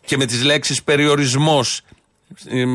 [0.04, 1.82] και με τις λέξεις περιορισμός.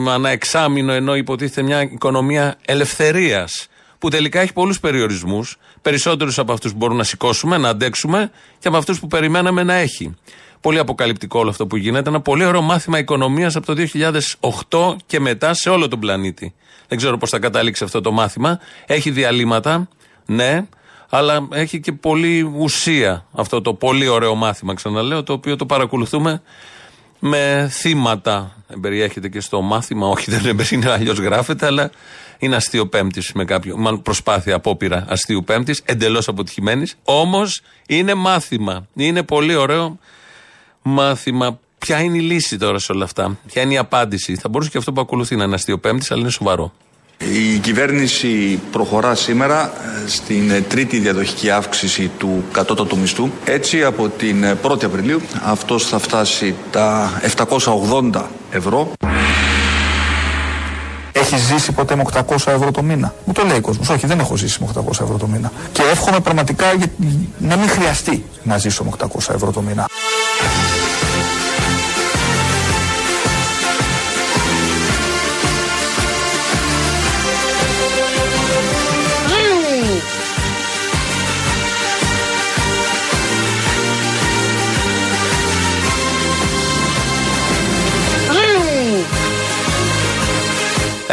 [0.10, 3.68] Ανά εξάμεινο ενώ υποτίθεται μια οικονομία ελευθερίας
[4.02, 8.68] που τελικά έχει πολλούς περιορισμούς περισσότερους από αυτούς που μπορούμε να σηκώσουμε, να αντέξουμε και
[8.68, 10.16] από αυτούς που περιμέναμε να έχει.
[10.62, 12.10] Πολύ αποκαλυπτικό όλο αυτό που γίνεται.
[12.10, 16.54] Ένα πολύ ωραίο μάθημα οικονομίας από το 2008 και μετά σε όλο τον πλανήτη.
[16.88, 18.60] Δεν ξέρω πώς θα καταλήξει αυτό το μάθημα.
[18.86, 19.88] Έχει διαλύματα,
[20.26, 20.66] ναι,
[21.10, 26.42] αλλά έχει και πολύ ουσία αυτό το πολύ ωραίο μάθημα, ξαναλέω, το οποίο το παρακολουθούμε
[27.20, 28.56] με θύματα.
[28.82, 31.92] Περιέχεται και στο μάθημα, όχι δεν είναι αλλιώς γράφεται, αλλά
[32.42, 33.78] είναι αστείο πέμπτης με κάποιο.
[33.78, 36.96] Μάλλον προσπάθεια, απόπειρα αστείου πέμπτης, εντελώς αποτυχημένης.
[37.04, 38.88] Όμως είναι μάθημα.
[38.94, 39.98] Είναι πολύ ωραίο
[40.82, 41.60] μάθημα.
[41.78, 44.78] Ποια είναι η λύση τώρα σε όλα αυτά, Ποια είναι η απάντηση; Θα μπορούσε και
[44.78, 46.74] αυτό που ακολουθεί να είναι αστείο πέμπτης, αλλά είναι σοβαρό.
[47.18, 49.74] Η κυβέρνηση προχωρά σήμερα
[50.06, 53.30] ε, στην ε, τρίτη διαδοχική αύξηση του κατώτατου μισθού.
[53.46, 58.92] Έτσι από την 1η Απριλίου αυτός θα φτάσει τα 780 ευρώ.
[61.22, 63.14] Έχει ζήσει ποτέ με 800 ευρώ το μήνα.
[63.26, 63.90] Μου το λέει ο κόσμος.
[63.90, 65.52] Όχι, δεν έχω ζήσει με 800 ευρώ το μήνα.
[65.72, 66.66] Και εύχομαι πραγματικά
[67.38, 69.06] να μην χρειαστεί να ζήσω με 800
[69.36, 69.86] ευρώ το μήνα.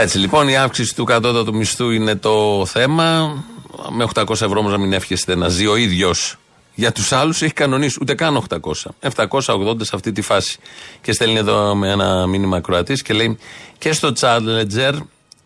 [0.01, 3.37] Έτσι λοιπόν η αύξηση του κατώτατου μισθού είναι το θέμα.
[3.91, 6.37] Με 800 ευρώ όμως να μην εύχεστε να ζει ο ίδιος.
[6.75, 8.59] Για τους άλλους έχει κανονίσει ούτε καν 800.
[9.17, 10.59] 780 σε αυτή τη φάση.
[11.01, 13.39] Και στέλνει εδώ με ένα μήνυμα Κροατή και λέει
[13.79, 14.93] και στο Challenger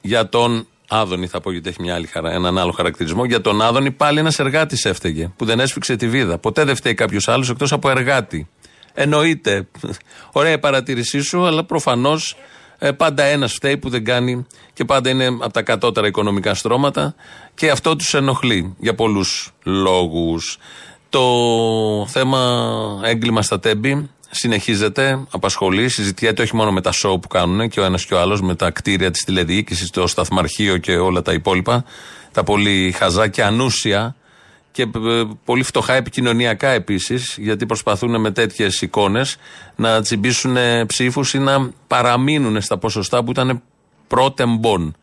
[0.01, 3.25] για τον Άδωνη, θα πω γιατί έχει μια άλλη χαρά, έναν άλλο χαρακτηρισμό.
[3.25, 6.39] Για τον Άδωνη πάλι ένας εργάτης έφταιγε που δεν έσφιξε τη βίδα.
[6.39, 8.49] Ποτέ δεν φταίει κάποιος άλλος εκτός από εργάτη.
[8.95, 9.69] Εννοείται.
[10.33, 12.37] Ωραία η παρατήρησή σου, αλλά προφανώς
[12.85, 17.15] ε, πάντα ένας φταίει που δεν κάνει και πάντα είναι από τα κατώτερα οικονομικά στρώματα
[17.55, 20.59] και αυτό τους ενοχλεί για πολλούς λόγους.
[21.09, 21.21] Το
[22.09, 22.41] θέμα
[23.05, 27.85] έγκλημα στα τέμπη συνεχίζεται, απασχολεί, συζητιέται όχι μόνο με τα σοου που κάνουν και ο
[27.85, 31.85] ένας και ο άλλος, με τα κτίρια της τηλεδιοίκησης, το σταθμαρχείο και όλα τα υπόλοιπα,
[32.33, 34.17] τα πολύ χαζά και ανούσια
[34.73, 34.89] και ε,
[35.45, 39.37] πολύ φτωχά επικοινωνιακά επίσης, γιατί προσπαθούν με τέτοιες εικόνες
[39.77, 40.57] να τσιμπήσουν
[40.87, 43.63] ψήφους ή να παραμείνουν στα ποσοστά που ήταν
[44.07, 44.97] πρώτεμπον.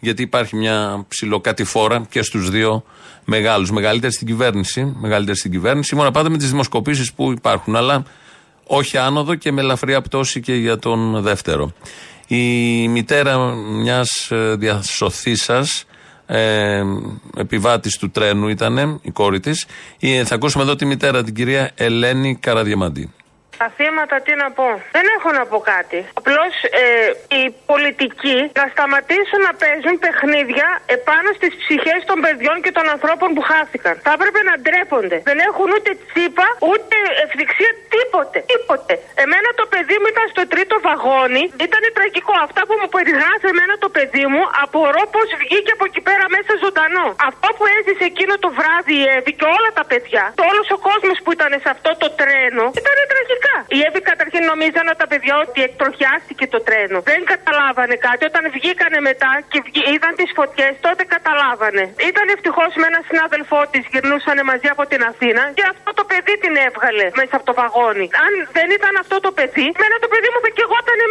[0.00, 2.84] Γιατί υπάρχει μια ψηλοκατηφόρα και στους δύο
[3.24, 3.70] μεγάλους.
[3.70, 7.76] Μεγαλύτερη στην κυβέρνηση, μεγαλύτερη στην κυβέρνηση, μόνο πάντα με τις δημοσκοπήσεις που υπάρχουν.
[7.76, 8.04] Αλλά
[8.66, 11.72] όχι άνοδο και με ελαφριά πτώση και για τον δεύτερο.
[12.26, 15.84] Η μητέρα μιας ε, διασωθήσας
[16.32, 16.82] ε,
[17.36, 19.66] επιβάτης του τρένου ήταν, η κόρη της.
[20.24, 23.10] Θα ακούσουμε εδώ τη μητέρα, την κυρία Ελένη Καραδιαμαντή.
[23.60, 24.68] Τα θύματα τι να πω.
[24.96, 25.98] Δεν έχω να πω κάτι.
[26.20, 26.86] Απλώς ε,
[27.36, 33.28] οι πολιτικοί να σταματήσουν να παίζουν παιχνίδια επάνω στις ψυχές των παιδιών και των ανθρώπων
[33.34, 33.94] που χάθηκαν.
[34.06, 35.16] Θα έπρεπε να ντρέπονται.
[35.30, 38.38] Δεν έχουν ούτε τσίπα, ούτε ευθυξία, τίποτε.
[38.52, 38.94] Τίποτε.
[39.24, 41.44] Εμένα το παιδί μου ήταν στο τρίτο βαγόνι.
[41.66, 42.34] Ήταν τραγικό.
[42.46, 46.52] Αυτά που μου περιγράφει εμένα το παιδί μου, απορώ πώς βγήκε από εκεί πέρα μέσα
[46.64, 47.06] ζωντανό.
[47.30, 50.78] Αυτό που έζησε εκείνο το βράδυ η Εύη και όλα τα παιδιά, το όλος ο
[50.88, 52.96] κόσμος που ήταν σε αυτό το τρένο, ήταν
[53.42, 53.56] τραγικά.
[53.76, 56.98] Η Εύη καταρχήν νομίζανε τα παιδιά ότι εκτροχιάστηκε το τρένο.
[57.10, 58.22] Δεν καταλάβανε κάτι.
[58.30, 59.58] Όταν βγήκανε μετά και
[59.92, 61.84] είδαν τις φωτιές, τότε καταλάβανε.
[62.10, 66.34] Ήταν ευτυχώς με ένα συνάδελφό της, γυρνούσαν μαζί από την Αθήνα και αυτό το παιδί
[66.44, 68.06] την έβγαλε μέσα από το βαγόνι.
[68.24, 70.64] Αν δεν ήταν αυτό το παιδί, μένα το παιδί μου θα και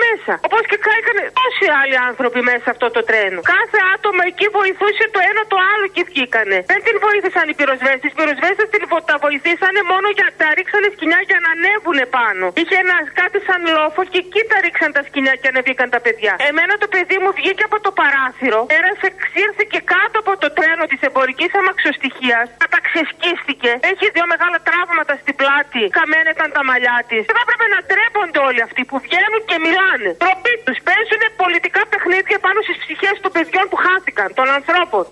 [0.05, 0.33] μέσα.
[0.47, 3.39] Όπως και κάηκαν τόσοι άλλοι άνθρωποι μέσα αυτό το τρένο.
[3.55, 6.57] Κάθε άτομο εκεί βοηθούσε το ένα το άλλο και βγήκανε.
[6.71, 8.09] Δεν την βοήθησαν οι πυροσβέστες.
[8.11, 12.20] Οι πυροσβέστες την τα βοηθήσανε μόνο για τα ρίξανε σκηνιά για να ανέβουν πάνω.
[12.61, 16.33] Είχε ένα κάτι σαν λόφος και εκεί τα ρίξαν τα σκηνιά και ανεβήκαν τα παιδιά.
[16.49, 20.99] Εμένα το παιδί μου βγήκε από το παράθυρο, πέρασε, ξύρθηκε κάτω από το τρένο της
[21.07, 23.71] εμπορικής αμαξοστοιχείας, καταξεσκίστηκε.
[23.91, 27.21] Έχει δύο μεγάλα τραύματα στην πλάτη, καμένα ήταν τα μαλλιά της.
[27.29, 30.09] Δεν θα έπρεπε να τρέπονται όλοι αυτοί που βγαίνουν και μιλάνε.
[30.23, 35.03] Τροπή τους παίζουν πολιτικά παιχνίδια πάνω στις ψυχές των παιδιών που χάθηκαν, των ανθρώπων.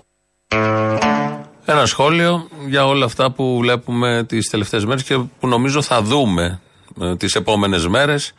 [1.74, 6.44] Ένα σχόλιο για όλα αυτά που βλέπουμε τις τελευταίες μέρες και που νομίζω θα δούμε
[6.44, 6.69] ε,
[7.16, 8.32] τις επόμενες μέρες.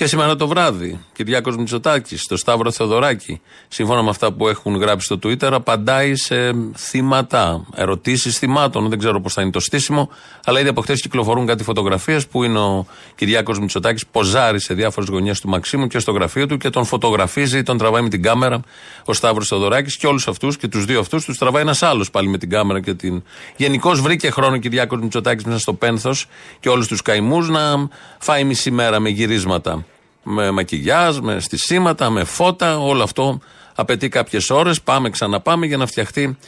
[0.00, 5.06] Και σήμερα το βράδυ, Κυριάκος Μητσοτάκης, στο Σταύρο Θεοδωράκη, σύμφωνα με αυτά που έχουν γράψει
[5.06, 6.34] στο Twitter, απαντάει σε
[6.76, 8.88] θύματα, ερωτήσεις θυμάτων.
[8.88, 10.10] Δεν ξέρω πώς θα είναι το στήσιμο,
[10.44, 15.08] αλλά ήδη από χτε κυκλοφορούν κάτι φωτογραφίες που είναι ο Κυριάκος Μητσοτάκης ποζάρει σε διάφορες
[15.08, 18.60] γωνιές του Μαξίμου και στο γραφείο του και τον φωτογραφίζει, τον τραβάει με την κάμερα
[19.04, 22.28] ο Σταύρος Θεοδωράκης και όλους αυτούς και τους δύο αυτούς τους τραβάει ένας άλλος πάλι
[22.28, 23.22] με την κάμερα και την.
[23.56, 26.26] Γενικώς βρήκε χρόνο ο Κυριάκος Μητσοτάκης μέσα στο πένθος
[26.60, 29.84] και όλους τους καημούς να φάει μισή μέρα με γυρίσματα
[30.22, 32.78] με μακιγιάζ, με στισίματα, με φώτα.
[32.78, 33.40] Όλο αυτό
[33.74, 34.80] απαιτεί κάποιες ώρες.
[34.80, 36.38] Πάμε, ξαναπάμε για να φτιαχτεί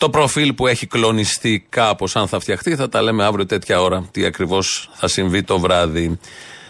[0.00, 2.16] το προφίλ που έχει κλονιστεί κάπως.
[2.16, 4.08] Αν θα φτιαχτεί, θα τα λέμε αύριο τέτοια ώρα.
[4.10, 6.18] Τι ακριβώς θα συμβεί το βράδυ.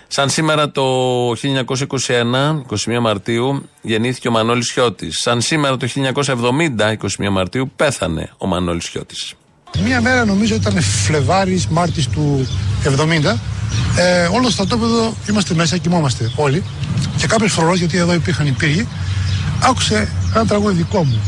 [0.07, 0.85] Σαν σήμερα το
[1.31, 5.17] 1921, 21 Μαρτίου, γεννήθηκε ο Μανώλης Χιώτης.
[5.21, 9.35] Σαν σήμερα το 1970, 21 Μαρτίου, πέθανε ο Μανώλης Χιώτης.
[9.85, 12.47] Μία μέρα νομίζω ήταν Φλεβάρης, Μάρτης του
[12.85, 13.39] 70
[13.97, 16.63] ε, όλο στο τόπεδο είμαστε μέσα, κοιμόμαστε όλοι.
[17.17, 18.89] Και κάποιος φρουρός, γιατί εδώ υπήρχαν οι πύργοι,
[19.61, 21.21] άκουσε ένα τραγούδι δικό μου.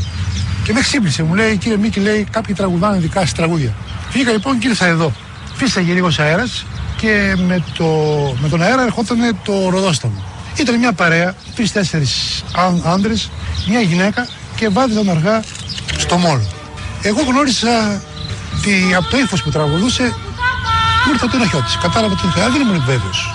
[0.63, 3.73] Και με ξύπνησε, μου λέει, κύριε Μίκη, λέει, κάποιοι τραγουδάνε δικά σας τραγούδια.
[4.11, 5.11] Βγήκα λοιπόν και ήρθα εδώ.
[5.55, 6.65] Φύσαγε λίγος αέρας
[6.97, 7.85] και με, το,
[8.41, 10.23] με τον αέρα ερχόταν το ροδόσταμο.
[10.59, 12.07] Ήταν μια παρέα, τρει-τέσσερι
[12.83, 13.29] άντρες,
[13.67, 15.43] μια γυναίκα και βάδιζαν αργά
[15.97, 16.47] στο μόλο.
[17.01, 18.01] Εγώ γνώρισα
[18.63, 20.03] τη, από το ύφος που τραγουδούσε
[21.05, 21.77] μου ήρθε το χιό της.
[21.81, 23.33] Κατάλαβα την θεά, δεν ήμουν βέβαιος.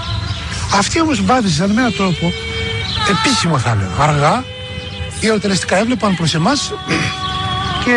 [0.75, 2.33] Αυτοί όμως βάδιζαν με έναν τρόπο
[3.11, 3.91] επίσημο θα λέω.
[3.99, 4.45] Αργά,
[5.21, 6.73] ερωτελεστικά έβλεπαν προς εμάς
[7.85, 7.95] και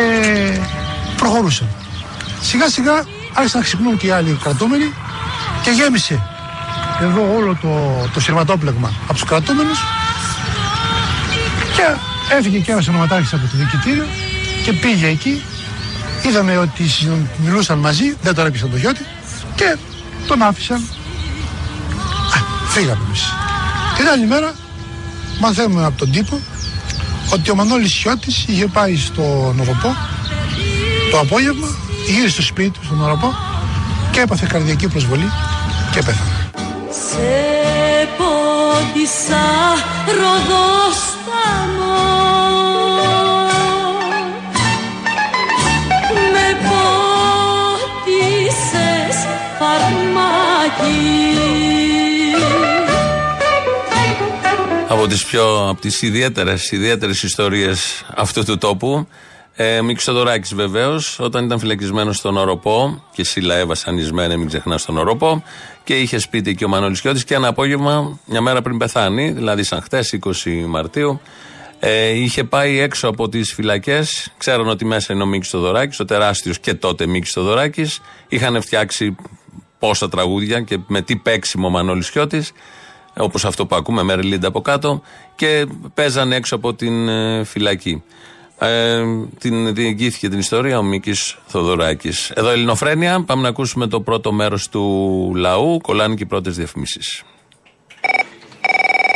[1.18, 1.68] προχωρούσαν.
[2.42, 4.94] Σιγά σιγά άρχισαν να ξυπνούν και οι άλλοι κρατούμενοι
[5.64, 6.22] και γέμισε
[7.02, 7.70] εδώ όλο το,
[8.14, 9.74] το σειρματόπλεγμα από τους κρατούμενου
[11.76, 11.84] και
[12.36, 14.06] έφυγε και ένας ονοματάρχης από το διοικητήριο
[14.64, 15.44] και πήγε εκεί.
[16.28, 16.84] Είδαμε ότι
[17.38, 19.06] μιλούσαν μαζί, δεν τον έπεισε το γιώτη
[19.56, 19.78] και
[20.28, 20.78] τον άφησαν.
[20.78, 23.22] Α, φύγαμε εμείς.
[23.98, 24.54] Την άλλη μέρα
[25.40, 26.40] μαθαίνουμε από τον τύπο
[27.34, 29.96] ότι ο Μανώλης Σιώτης είχε πάει στο Νοροπό
[31.12, 31.68] το απόγευμα,
[32.08, 33.34] γύρισε στο σπίτι του στον Νοροπό
[34.12, 35.32] και έπαθε καρδιακή προσβολή
[35.92, 36.50] και πέθανε.
[37.08, 39.44] Σε πόντισα
[40.06, 41.81] ροδόσταμο
[54.88, 59.08] Από τις πιο, από τις ιδιαίτερες, ιδιαίτερες ιστορίες αυτού του τόπου
[59.56, 64.82] ε, Μίκης Θοδωράκης βεβαίως όταν ήταν φυλακισμένος στον Οροπό και Σίλα Εύα σανισμένη μην ξεχνάς
[64.82, 65.44] στον Οροπό
[65.84, 69.64] και είχε σπίτι και ο Μανώλης Κιώτης και ένα απόγευμα μια μέρα πριν πεθάνει δηλαδή
[69.64, 70.30] σαν χτες 20
[70.68, 71.22] Μαρτίου
[71.84, 74.34] ε, είχε πάει έξω από τις φυλακές.
[74.38, 78.00] Ξέραν ότι μέσα είναι ο Μίκη Θοδωράκης, ο τεράστιος και τότε Μίκη Θοδωράκης.
[78.28, 79.16] Είχαν φτιάξει
[79.82, 82.52] πόσα τραγούδια και με τι παίξιμο ο Μανώλης Χιώτης
[83.18, 85.02] όπως αυτό που ακούμε με ρελίντα από κάτω
[85.36, 88.04] και παίζανε έξω από την ε, φυλακή.
[88.60, 89.04] Ε,
[89.40, 92.30] την διηγήθηκε την ιστορία ο Μίκης Θοδωράκης.
[92.30, 97.24] Εδώ Ελληνοφρένια, πάμε να ακούσουμε το πρώτο μέρος του λαού, κολλάνε και οι πρώτες διαφημίσεις.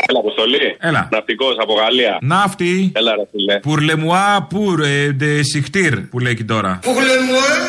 [0.08, 0.76] Έλα, Αποστολή.
[0.80, 1.10] Έλα.
[1.12, 2.18] Ναυτικός από Γαλλία.
[2.22, 2.92] Ναύτη.
[2.96, 3.60] Έλα, ρε φίλε.
[3.64, 6.80] Pour le moi, pour euh, de sichtir, που λέει και τώρα.
[6.84, 7.60] Pour le moins,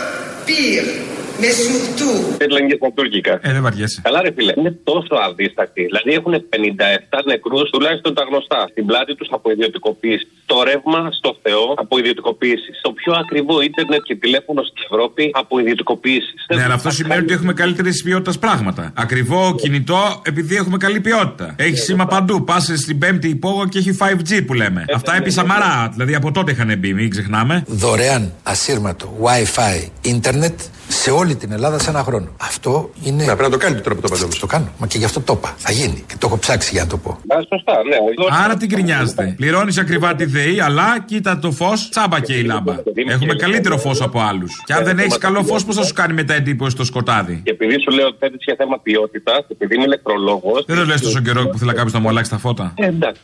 [0.46, 1.15] pire.
[1.42, 2.50] Mais surtout.
[2.54, 3.34] Λένε και στα τουρκικά.
[3.42, 4.00] Ε, δεν βαριέσαι.
[4.04, 4.52] Καλά, ρε φίλε.
[4.56, 5.82] Είναι τόσο αδίστακτοι.
[5.90, 8.60] Δηλαδή έχουν 57 νεκρούς, τουλάχιστον τα γνωστά.
[8.70, 10.26] Στην πλάτη τους από ιδιωτικοποίηση.
[10.46, 12.70] Το ρεύμα στο Θεό από ιδιωτικοποίηση.
[12.82, 16.34] Το πιο ακριβό ίντερνετ και τηλέφωνο στην Ευρώπη από ιδιωτικοποίηση.
[16.54, 18.92] Ναι, αλλά αυτό σημαίνει ότι έχουμε καλύτερη ποιότητας πράγματα.
[18.94, 21.54] Ακριβό κινητό επειδή έχουμε καλή ποιότητα.
[21.58, 22.44] Έχεις σήμα παντού.
[22.44, 24.84] Πας στην πέμπτη υπόγο και έχει 5G που λέμε.
[24.94, 25.90] Αυτά επί Σαμαρά.
[25.92, 27.64] Δηλαδή από τότε είχαν μπει, μην ξεχνάμε.
[27.66, 32.28] Δωρεάν ασύρματο WiFi ίντερνετ σε όλη την Ελλάδα σε ένα χρόνο.
[32.40, 33.24] Αυτό είναι.
[33.24, 34.28] Να πρέπει να το κάνει τώρα που το παντό.
[34.40, 34.68] Το κάνω.
[34.78, 35.54] Μα και γι' αυτό το είπα.
[35.56, 36.04] Θα γίνει.
[36.06, 37.10] Και το έχω ψάξει για να το πω.
[37.10, 37.96] Α, σωστά, ναι.
[38.44, 39.34] Άρα τι γκρινιάζετε.
[39.36, 42.74] Πληρώνεις ακριβά τη ΔΕΗ, αλλά κοίτα το φως, τσάμπα και η λάμπα.
[43.08, 44.62] Έχουμε καλύτερο φως από άλλους.
[44.64, 47.50] Και αν δεν έχεις καλό φως, πώς θα σου κάνει μετά εντύπωση στο σκοτάδι; Και
[47.50, 50.52] επειδή σου λέω ότι θέτεις για θέμα ποιότητας, επειδή είμαι ηλεκτρολόγο.
[50.66, 53.20] Δεν το λες τόσο καιρό που θέλει κάποιο να μου αλλάξεις τα φώτα; Ε, εντάξει,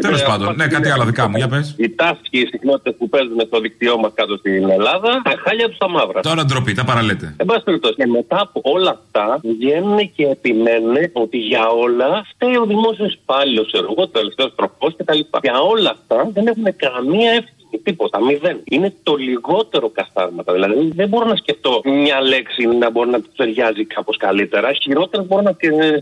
[0.00, 1.74] Τέλος πάντων, ναι, κάτι άλλο δικά μου, για πες.
[1.76, 5.68] Οι τάσει και οι συχνότητες που παίζουν στο δίκτυό μας κάτω στην Ελλάδα, τα χάλια
[5.68, 6.20] τους τα μαύρα.
[6.20, 7.34] Τώρα ντροπή, τα παραλέτε.
[7.40, 12.56] Εν πάση περιπτώσει, και μετά από όλα αυτά βγαίνουν και επιμένουν ότι για όλα φταίει
[12.56, 15.18] ο δημόσιος υπάλληλος, ξέρω εγώ, το τελευταίος τροπό κτλ.
[15.42, 17.52] Για όλα αυτά δεν έχουν καμία ευθύνη.
[17.82, 18.60] Τίποτα, μηδέν.
[18.64, 20.52] Είναι το λιγότερο καθάρματα.
[20.52, 24.72] Δηλαδή δεν μπορώ να σκεφτώ μια λέξη να μπορεί να του ταιριάζει κάπως καλύτερα.
[24.72, 25.56] Χειρότερα μπορώ να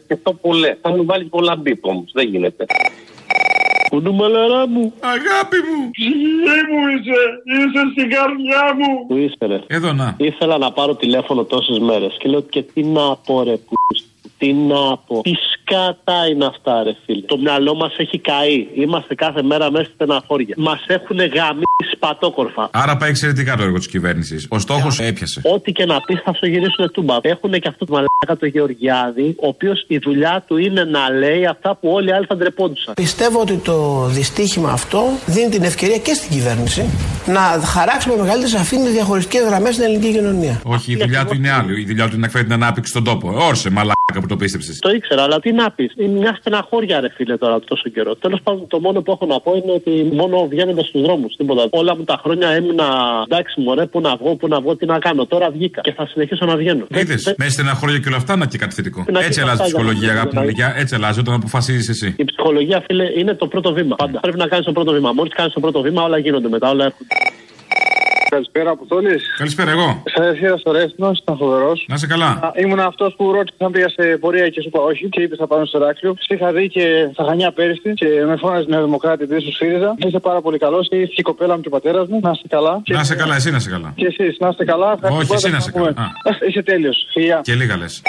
[0.05, 0.77] σκεφτώ πολλές.
[0.81, 2.11] Θα μου βάλεις πολλά μπίπ όμως.
[2.13, 2.67] Δεν γίνεται.
[3.91, 4.93] Κουντούμαλαρά μου.
[5.01, 5.91] Αγάπη μου.
[5.91, 7.21] Ψυχή μου είσαι.
[7.45, 9.07] Είσαι στην καρδιά μου.
[9.07, 10.15] Που είσαι ρε; Εδώ να.
[10.19, 13.75] Ήθελα να πάρω τηλέφωνο τόσες μέρες και λέω και τι να πω ρε που.
[14.39, 15.21] Τι να πω.
[15.23, 17.21] Τι σκάτα είναι αυτά, ρε φίλε.
[17.21, 18.67] Το μυαλό μας έχει καεί.
[18.75, 20.55] Είμαστε κάθε μέρα μέσα στη στεναχώρια.
[20.59, 22.69] Μας έχουν γαμίσει πατόκορφα.
[22.73, 24.47] Άρα πάει εξαιρετικά το έργο της κυβέρνησης.
[24.51, 25.41] Ο στόχος έπιασε.
[25.45, 27.17] Ό,τι και να πεις θα στο γυρίσουν τούμπα.
[27.23, 31.47] Έχουν και αυτό το μαλάκα το Γεωργιάδη, ο οποίος η δουλειά του είναι να λέει
[31.47, 32.95] αυτά που όλοι οι άλλοι θα ντρεπόντουσαν.
[32.95, 36.85] Πιστεύω ότι το δυστύχημα αυτό δίνει την ευκαιρία και στην κυβέρνηση
[37.27, 40.61] να χαράξει με μεγαλύτερη σαφήνεια διαχωριστικές γραμμές στην ελληνική κοινωνία.
[40.65, 41.81] Όχι, η δουλειά του είναι άλλη.
[41.81, 43.35] Η δουλειά του είναι να φέρει την ανάπτυξη στον τόπο.
[43.49, 44.79] Όρσε, μαλάκα που το πίστεψε.
[44.81, 45.93] Το ήξερα, αλλά τι να πεις.
[45.97, 48.15] Είναι μια στεναχώρια, ρε φίλε, τώρα τόσο καιρό.
[48.17, 51.37] Τέλος πάντων, το μόνο που έχω να πω είναι ότι μόνο βγαίνοντα στους δρόμους.
[51.37, 51.67] Τίποτα.
[51.71, 52.87] Όλα μου τα χρόνια έμεινα
[53.31, 55.27] εντάξει, μωρέ, πού να βγω, πού να βγω, τι να κάνω.
[55.27, 56.87] Τώρα βγήκα και θα συνεχίσω να βγαίνω.
[56.95, 59.05] Είδες, μέσα στεναχώρια και όλα αυτά να και κάτι θετικό.
[59.11, 60.73] Να Έτσι και αλλάζει η αυτά, ψυχολογία, για- αγάπη μου γλυκιά.
[60.77, 62.15] Έτσι αλλάζει όταν αποφασίζεις εσύ.
[62.19, 63.97] Η ψυχολογία, φίλε, είναι το πρώτο βήμα.
[63.97, 65.13] Πάντα πρέπει να κάνεις το πρώτο βήμα.
[65.13, 66.71] Μόλις κάνεις το πρώτο βήμα, όλα γίνονται μετά.
[66.71, 67.07] Όλα έρχονται.
[68.37, 69.17] Καλησπέρα, Αποστόλη.
[69.39, 70.03] Καλησπέρα, εγώ.
[70.05, 71.85] Σε έφυγα στο ρέστινο, ήταν φοβερός.
[71.89, 72.53] Να σε καλά.
[72.63, 75.47] Ήμουν αυτός που ρώτησε αν πήγα σε πορεία και σου είπα όχι και είπες θα
[75.47, 76.15] πάω στο Ράκλειο.
[76.19, 79.95] Σε είχα δει και στα Χανιά πέρυσι και με φώναζε Νέα Δημοκράτη πριν σου ΣΥΡΙΖΑ.
[80.07, 82.21] Είσαι πάρα πολύ καλός και ήρθε η κοπέλα μου και ο πατέρας μου.
[82.23, 82.83] Να είστε καλά.
[82.89, 83.93] Να σε καλά, εσύ να σε καλά.
[83.97, 84.93] Και εσείς, να είστε καλά.
[84.93, 85.93] Ευχαριστώ Όχι, πάρα εσύ να πολύ σε πούμε.
[85.93, 86.39] καλά.
[86.49, 87.07] Είσαι τέλειος.
[87.13, 87.41] Φιλιά.
[87.43, 88.03] Και λίγα λες.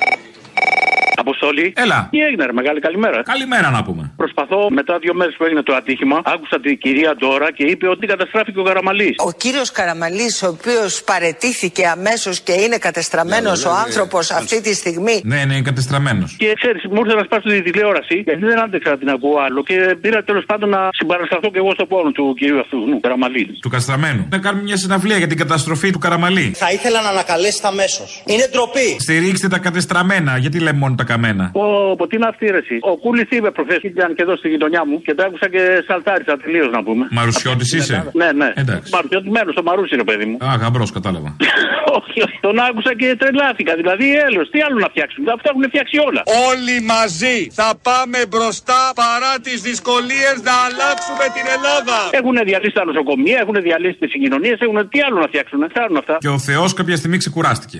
[1.27, 1.67] Αποστολή.
[1.83, 1.99] Έλα.
[2.11, 3.17] Τι έγινε, ρε, μεγάλη καλημέρα.
[3.33, 4.03] Καλημέρα να πούμε.
[4.23, 8.03] Προσπαθώ μετά δύο μέρες που έγινε το ατύχημα, άκουσα την κυρία Ντόρα και είπε ότι
[8.13, 9.15] καταστράφηκε ο Καραμαλής.
[9.29, 15.17] Ο κύριος Καραμαλής, ο οποίος παρετήθηκε αμέσως και είναι κατεστραμμένος ο άνθρωπος αυτή τη στιγμή.
[15.23, 16.35] Ναι, ναι, είναι κατεστραμμένος.
[16.41, 19.63] Και ξέρεις, μου ήρθε να σπάσω τη τηλεόραση, γιατί δεν άντεξα να την ακούω άλλο.
[19.63, 23.59] Και πήρα τέλος πάντων να συμπαρασταθώ και εγώ στο πόνο του κυρίου αυτού, νου, Καραμαλής.
[23.61, 24.27] Του καστραμένου.
[24.31, 26.51] Να κάνουμε μια συναυλία για την καταστροφή του Καραμαλή.
[26.55, 28.23] Θα ήθελα να ανακαλέσετε αμέσως.
[28.25, 28.89] Είναι ντροπή.
[28.99, 30.37] Στηρίξτε τα κατεστραμμένα.
[30.37, 31.45] Γιατί λέμε μόνο τα καμένα.
[31.63, 34.35] Ο, από τι είναι αυτή ρε, εσύ; Ο Κούλης είπε προχθές και ήταν και εδώ
[34.41, 37.03] στη γειτονιά μου και το άκουσα και σαλτάρισα τελείως να πούμε.
[37.11, 38.49] Μαρουσιώτης είσαι; Ναι, ναι.
[38.63, 38.89] Εντάξει.
[38.95, 40.37] Μαρουσιωτημένο στο Μαρούσι, ρε παιδί μου.
[40.45, 41.29] Α, γαμπρός, κατάλαβα.
[41.97, 42.37] όχι, όχι.
[42.47, 43.71] Τον άκουσα και τρελάθηκα.
[43.81, 45.21] Δηλαδή, έλεος, τι άλλο να φτιάξουν.
[45.35, 46.21] Αυτά έχουν φτιάξει όλα.
[46.49, 51.97] Όλοι μαζί θα πάμε μπροστά παρά τις δυσκολίες να αλλάξουμε την Ελλάδα.
[52.19, 55.59] Έχουν διαλύσει τα νοσοκομεία, έχουν διαλύσει τις συγκοινωνίες, έχουν τι άλλο να φτιάξουν.
[55.73, 56.15] Τι άλλο αυτά.
[56.23, 57.79] Και ο Θεός κάποια στιγμή ξεκουράστηκε.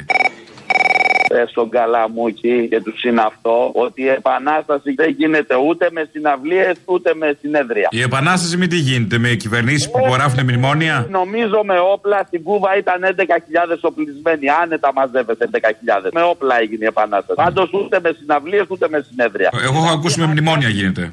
[1.29, 7.13] Ε, στον Καλαμούκη και τους συναυτό ότι η επανάσταση δεν γίνεται ούτε με συναυλίες ούτε
[7.15, 7.87] με συνέδρια.
[7.91, 12.77] Η επανάσταση με τι γίνεται, με κυβερνήσεις που υπογράφουν μνημόνια; Νομίζω με όπλα στην Κούβα
[12.77, 14.49] ήταν 11.000 οπλισμένοι.
[14.61, 16.09] Άνετα μαζεύεται 11.000.
[16.13, 17.41] Με όπλα έγινε η επανάσταση.
[17.43, 19.49] Πάντως ούτε με συναυλίες ούτε με συνέδρια.
[19.63, 21.11] Εγώ έχω ακούσει με μνημόνια γίνεται.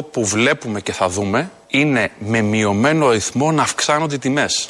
[0.00, 4.66] Αυτό που βλέπουμε και θα δούμε είναι με μειωμένο ρυθμό να αυξάνονται οι τιμές.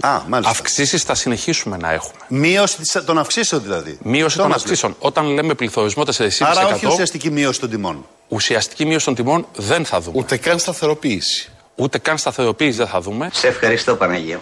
[0.00, 0.50] Α, μάλιστα.
[0.52, 2.12] Αυξήσεις θα συνεχίσουμε να έχουμε.
[2.28, 3.98] Μείωση της- των αυξήσεων δηλαδή.
[4.02, 4.96] Μείωση Το των να αυξήσεων.
[4.98, 6.58] Όταν λέμε πληθωρισμό 4,5%.
[6.58, 8.06] Άρα όχι ουσιαστική μείωση των τιμών.
[8.28, 10.18] ουσιαστική μείωση των τιμών δεν θα δούμε.
[10.18, 11.50] Ούτε καν σταθεροποίηση.
[11.74, 13.30] Ούτε καν σταθεροποίηση δεν θα δούμε.
[13.32, 14.40] Σε ευχαριστώ Παναγία.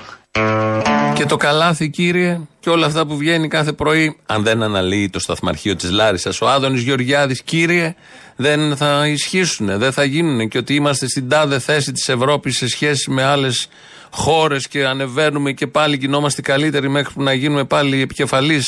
[1.15, 5.19] Και το καλάθι, κύριε, και όλα αυτά που βγαίνει κάθε πρωί, αν δεν αναλύει το
[5.19, 7.95] σταθμαρχείο της Λάρισας, ο Άδωνης Γεωργιάδης, κύριε,
[8.41, 10.49] δεν θα ισχύσουν, δεν θα γίνουν.
[10.49, 13.69] Και ότι είμαστε στην τάδε θέση της Ευρώπης σε σχέση με άλλες
[14.11, 18.63] χώρες και ανεβαίνουμε και πάλι γινόμαστε καλύτεροι μέχρι που να γίνουμε πάλι επικεφαλεί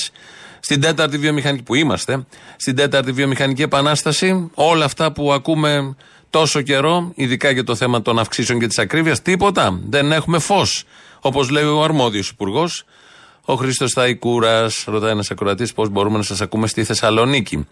[0.61, 4.51] στην τέταρτη βιομηχανική που είμαστε, στην τέταρτη βιομηχανική επανάσταση.
[4.55, 5.97] Όλα αυτά που ακούμε
[6.31, 9.81] τόσο καιρό, ειδικά για το θέμα των αυξήσεων και της ακρίβειας, τίποτα.
[9.89, 10.85] Δεν έχουμε φως.
[11.21, 12.85] Όπως λέει ο αρμόδιος υπουργός,
[13.45, 14.85] ο Χρήστος Θαϊκούρας.
[14.87, 17.67] Ρωτάει ένας ακροατής πώς μπορούμε να σας ακούμε στη Θεσσαλονίκη.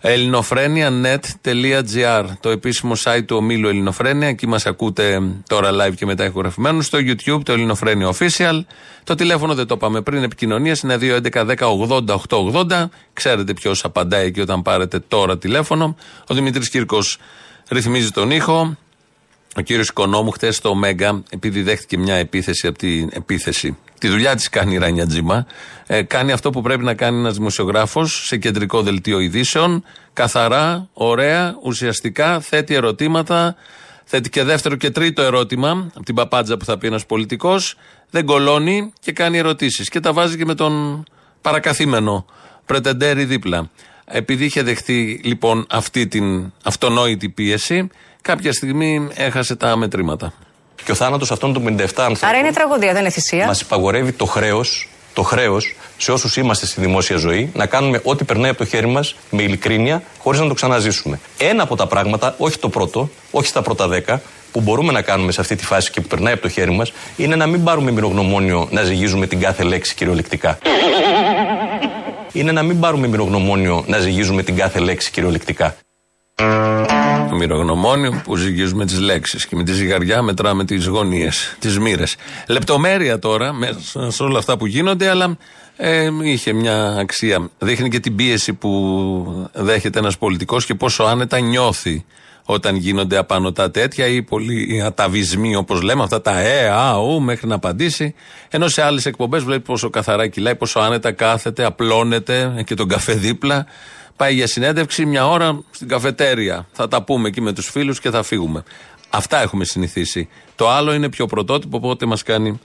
[0.00, 4.28] ελληνοφρένια.net.gr Το επίσημο site του ομίλου Ελληνοφρένια.
[4.28, 6.86] Εκεί μας ακούτε τώρα live και μετά ηχογραφημένους.
[6.86, 8.64] Στο YouTube το Ελληνοφρένια Official.
[9.04, 10.22] Το τηλέφωνο δεν το είπαμε πριν.
[10.22, 12.84] Επικοινωνία είναι 2.11.10.80.880.
[13.12, 15.96] Ξέρετε ποιος απαντάει εκεί όταν πάρετε τώρα τηλέφωνο.
[16.26, 17.18] Ο Δημήτρης Κύρκος
[17.68, 18.76] ρυθμίζει τον ήχο.
[19.56, 24.34] Ο κύριος Οικονόμου χθες στο Μέγκα, επειδή δέχτηκε μια επίθεση από την επίθεση, τη δουλειά
[24.34, 25.46] της κάνει η Ράνια Τζίμα,
[25.86, 29.84] ε, κάνει αυτό που πρέπει να κάνει ένας δημοσιογράφος σε κεντρικό δελτίο ειδήσεων.
[30.12, 33.56] Καθαρά, ωραία, ουσιαστικά, θέτει ερωτήματα.
[34.04, 37.76] Θέτει και δεύτερο και τρίτο ερώτημα από την παπάντζα που θα πει ένας πολιτικός.
[38.10, 39.88] Δεν κολώνει και κάνει ερωτήσεις.
[39.88, 41.04] Και τα βάζει και με τον
[41.40, 42.26] παρακαθήμενο
[42.66, 43.70] πρετεντέρι δίπλα.
[44.04, 47.88] Επειδή είχε δεχτεί λοιπόν αυτή την αυτονόητη πίεση,
[48.20, 50.32] κάποια στιγμή έχασε τα μετρήματα.
[50.84, 53.46] Και ο θάνατος αυτών των 57 ανθρώπων Άρα είναι τραγωδία, δεν είναι θυσία.
[53.46, 58.24] μας υπαγορεύει το χρέος το χρέος σε όσους είμαστε στη δημόσια ζωή να κάνουμε ό,τι
[58.24, 61.20] περνάει από το χέρι μας με ειλικρίνεια, χωρίς να το ξαναζήσουμε.
[61.38, 64.22] Ένα από τα πράγματα, όχι το πρώτο, όχι στα πρώτα δέκα,
[64.52, 66.92] που μπορούμε να κάνουμε σε αυτή τη φάση και που περνάει από το χέρι μας,
[67.16, 70.58] είναι να μην πάρουμε μυρογνωμόνιο να ζυγίζουμε την κάθε λέξη κυριολεκτικά.
[72.32, 75.76] Είναι να μην πάρουμε μυρογνωμόνιο να ζυγίζουμε την κάθε λέξη κυριολεκτικά.
[77.32, 82.16] Μυρογνωμόνιο που ζυγίζουμε τις λέξεις και με τη ζυγαριά μετράμε τις γωνίες, τις μοίρες.
[82.46, 85.36] Λεπτομέρεια τώρα μέσα σε όλα αυτά που γίνονται, αλλά
[85.76, 87.50] ε, είχε μια αξία.
[87.58, 92.04] Δείχνει και την πίεση που δέχεται ένας πολιτικός και πόσο άνετα νιώθει
[92.44, 97.46] όταν γίνονται απανοτά τέτοια ή πολλοί αταβισμοί όπως λέμε, αυτά τα ε, α, ου, μέχρι
[97.46, 98.14] να απαντήσει.
[98.48, 103.12] Ενώ σε άλλες εκπομπές βλέπεις πόσο καθαρά κυλάει, πόσο άνετα κάθεται, απλώνεται και τον καφέ
[103.12, 103.66] δίπλα.
[104.20, 106.66] Πάει για συνέντευξη μια ώρα στην καφετέρια.
[106.72, 108.62] Θα τα πούμε εκεί με τους φίλους και θα φύγουμε.
[109.10, 110.28] Αυτά έχουμε συνηθίσει.
[110.54, 112.60] Το άλλο είναι πιο πρωτότυπο, οπότε μας κάνει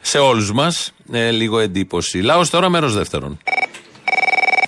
[0.00, 2.20] σε όλους μας ε, λίγο εντύπωση.
[2.20, 3.38] Λάος τώρα, μέρος δεύτερον.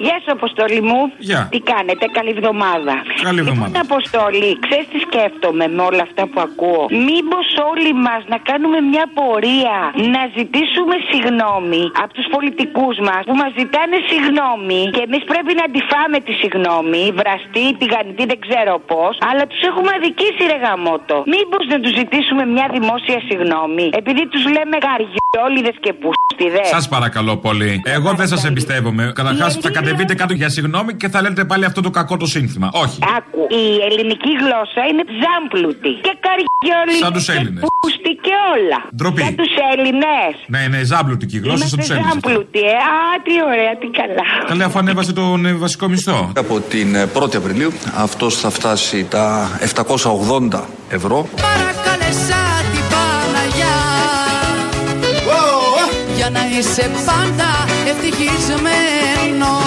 [0.04, 1.00] Γεια σου, Αποστολή μου.
[1.28, 1.40] Γεια.
[1.54, 2.94] Τι κάνετε, καλή εβδομάδα.
[3.28, 3.68] Καλή εβδομάδα.
[3.68, 6.82] Λοιπόν, Αποστολή, ξέρεις τι σκέφτομαι με όλα αυτά που ακούω.
[7.08, 9.76] Μήπως όλοι μας να κάνουμε μια πορεία
[10.14, 15.64] να ζητήσουμε συγγνώμη από τους πολιτικούς μας που μας ζητάνε συγγνώμη και εμείς πρέπει να
[15.68, 21.16] αντιφάμε τη συγγνώμη, βραστή, τηγανιτή, δεν ξέρω πώς, αλλά τους έχουμε αδικήσει ρε γαμότο.
[21.34, 26.66] Μήπως να τους ζητήσουμε μια δημόσια συγγνώμη, επειδή τους λέμε καριόλιδε και πουστιδές.
[26.76, 27.70] Σας παρακαλώ πολύ.
[27.96, 29.04] Εγώ δεν σας εμπιστεύομαι.
[29.20, 32.68] Καταρχάς θα κατεβείτε κάτω για συγγνώμη και θα λέτε πάλι αυτό το κακό το σύνθημα.
[32.72, 32.98] Όχι.
[33.16, 37.62] Άκου, η ελληνική γλώσσα είναι ζάμπλουτη και καριόλιδε Σαν τους Έλληνες.
[37.62, 38.78] και πούστη και όλα.
[38.96, 39.22] Ντροπή.
[39.22, 40.32] Για τους Έλληνες.
[40.46, 42.12] Ναι, είναι ζάμπλουτη και η γλώσσα σαν τους Έλληνες.
[42.12, 42.76] Ζάμπλουτη, ε.
[42.94, 44.26] Α, τι ωραία, τι καλά.
[44.46, 46.32] Καλέ, αφού ανέβασε τον ε, βασικό μισθό.
[46.36, 49.24] Από την ε, 1η Απριλίου αυτός θα φτάσει τα
[50.52, 51.28] 780 ευρώ.
[51.46, 52.40] Παρακαλέσα
[52.72, 53.76] την Παναγιά
[56.16, 57.48] Για να είσαι πάντα
[57.90, 59.65] ευτυχισμένος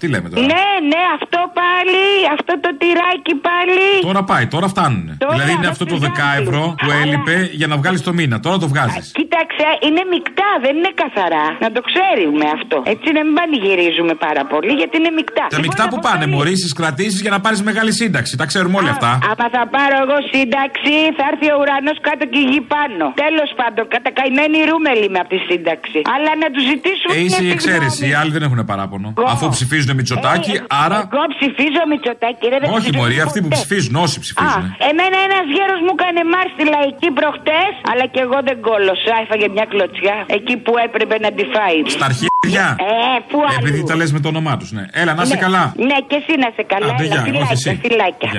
[0.00, 2.04] Τι λέμε τώρα; Ναι, ναι, αυτό πάλι,
[2.36, 3.84] αυτό το τυράκι πάλι.
[4.08, 5.06] Τώρα πάει, τώρα φτάνουν.
[5.18, 8.36] Τώρα δηλαδή είναι αυτό το 10 ευρώ που έλειπε για να βγάλεις το μήνα.
[8.46, 9.06] Τώρα το βγάζεις.
[9.20, 11.46] Κοίταξε, είναι μεικτά, δεν είναι καθαρά.
[11.64, 12.76] Να το ξέρουμε αυτό.
[12.94, 15.46] Έτσι να μην πανηγυρίζουμε πάρα πολύ, γιατί είναι μεικτά.
[15.56, 18.32] Τα μεικτά που πάνε, μωρή στι κρατήσεις για να πάρεις μεγάλη σύνταξη.
[18.42, 19.10] Τα ξέρουμε όλοι αυτά.
[19.30, 23.04] Άμα θα πάρω εγώ σύνταξη, θα έρθει ο ουρανός κάτω και η γη πάνω.
[23.26, 25.98] Τέλος πάντων, κατακαημένη ρούμελη με από τη σύνταξη.
[26.14, 27.12] Αλλά να τους ζητήσουμε.
[27.16, 28.02] Ε, είσαι μια η εξαίρεση.
[28.08, 29.08] Οι άλλοι δεν έχουν παράπονο.
[29.18, 29.28] Εγώ.
[29.34, 30.98] Αφού ψηφίζουν Μητσοτάκη, άρα.
[31.12, 33.58] Εγώ ψηφίζω Μητσοτάκη, ρε, δεν Όχι, ψηφίζω Μωρή, αυτοί που ποτέ.
[33.60, 34.64] ψηφίζουν, όσοι Α, ψηφίζουν.
[34.90, 39.14] εμένα ένας γέρος μου έκανε μάρς στη λαϊκή προχτές, αλλά και εγώ δεν κόλωσα.
[39.24, 41.78] Έφαγε μια κλωτσιά εκεί που έπρεπε να τη φάει.
[41.96, 42.64] Στα αρχίδια.
[42.90, 42.92] Ε,
[43.30, 43.58] πού αλλού.
[43.62, 44.84] Επειδή τα λες με το όνομά τους, ναι.
[45.02, 45.44] Έλα, να είσαι Ναι.
[45.46, 45.62] καλά.
[45.88, 46.86] Ναι, και εσύ να είσαι καλά.
[46.92, 47.70] Άντε, Έλα, γεια, όχι φιλάκια, εσύ.
[47.84, 48.30] φιλάκια.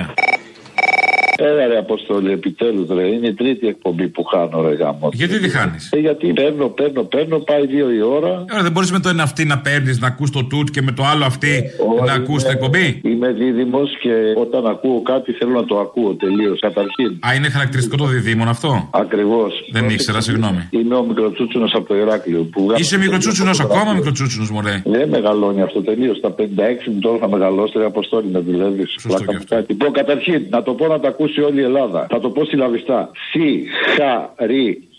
[1.40, 3.06] Έλα ρε Αποστολή, επιτέλους ρε.
[3.06, 5.08] Είναι η τρίτη εκπομπή που χάνω ρε γάμο.
[5.12, 8.44] Γιατί τη χάνεις; Ε, γιατί παίρνω, παίρνω, παίρνω, πάει δύο η ώρα.
[8.50, 10.92] Ωραία, δεν μπορείς με το ένα αυτή να παίρνεις να ακούς το τούτ και με
[10.92, 11.52] το άλλο αυτή
[12.06, 16.60] να ακούς την εκπομπή; Είμαι δίδυμος και όταν ακούω κάτι θέλω να το ακούω τελείως.
[16.60, 17.10] Καταρχήν.
[17.26, 19.52] Α, είναι χαρακτηριστικό το διδήμον αυτό; Ακριβώς.
[19.72, 20.68] Δεν ήξερα, συγγνώμη.
[20.70, 22.42] Είμαι ο μικροτσούτσουνος από το Ηράκλειο.
[22.52, 24.82] Που Είσαι μικροτσούτσουνος, ακόμα μικροτσούτσουνος, μωρέ.
[24.84, 26.16] Δεν μεγαλώνει αυτό τελείως.
[26.16, 27.78] Στα 56 μου τώρα θα μεγαλώσει.
[27.78, 28.96] Ρε Αποστόλη με δουλεύεις.
[29.66, 32.06] Λοιπόν, καταρχήν, να το πω να τα ακούσει όλη η Ελλάδα.
[32.10, 33.10] Θα το πω συλλαβιστά.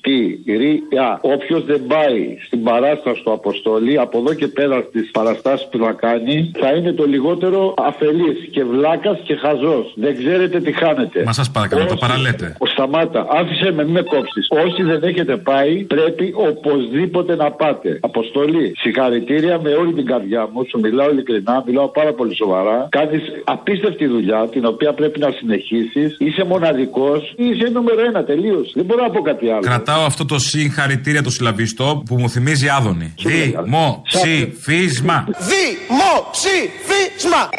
[0.03, 1.19] Συγχαρητήρια.
[1.21, 5.91] Όποιος δεν πάει στην παράσταση του Αποστόλη, από εδώ και πέρα στις παραστάσεις που θα
[5.91, 9.93] κάνει, θα είναι το λιγότερο αφελής και βλάκας και χαζός.
[9.95, 11.23] Δεν ξέρετε τι χάνετε.
[11.25, 12.55] Μα σας παρακαλώ, το Όσοι- παραλέτε.
[12.59, 14.47] Ο Σταμάτα, άφησε με, μην με κόψεις.
[14.65, 17.99] Όσοι δεν έχετε πάει, πρέπει οπωσδήποτε να πάτε.
[18.01, 20.65] Αποστολή, συγχαρητήρια με όλη την καρδιά μου.
[20.69, 22.87] Σου μιλάω ειλικρινά, μιλάω πάρα πολύ σοβαρά.
[22.91, 26.15] Κάνεις απίστευτη δουλειά, την οποία πρέπει να συνεχίσεις.
[26.19, 27.33] Είσαι μοναδικός.
[27.37, 28.71] Είσαι νούμερο ένα τελείως.
[28.75, 29.59] Δεν μπορώ να πω κάτι άλλο.
[29.89, 33.13] Κρατάω αυτό το συγχαρητήρια το συλλαβιστό που μου θυμίζει Άδωνη.
[33.17, 35.25] Δημοψήφισμα.
[35.27, 37.49] Δημοψήφισμα!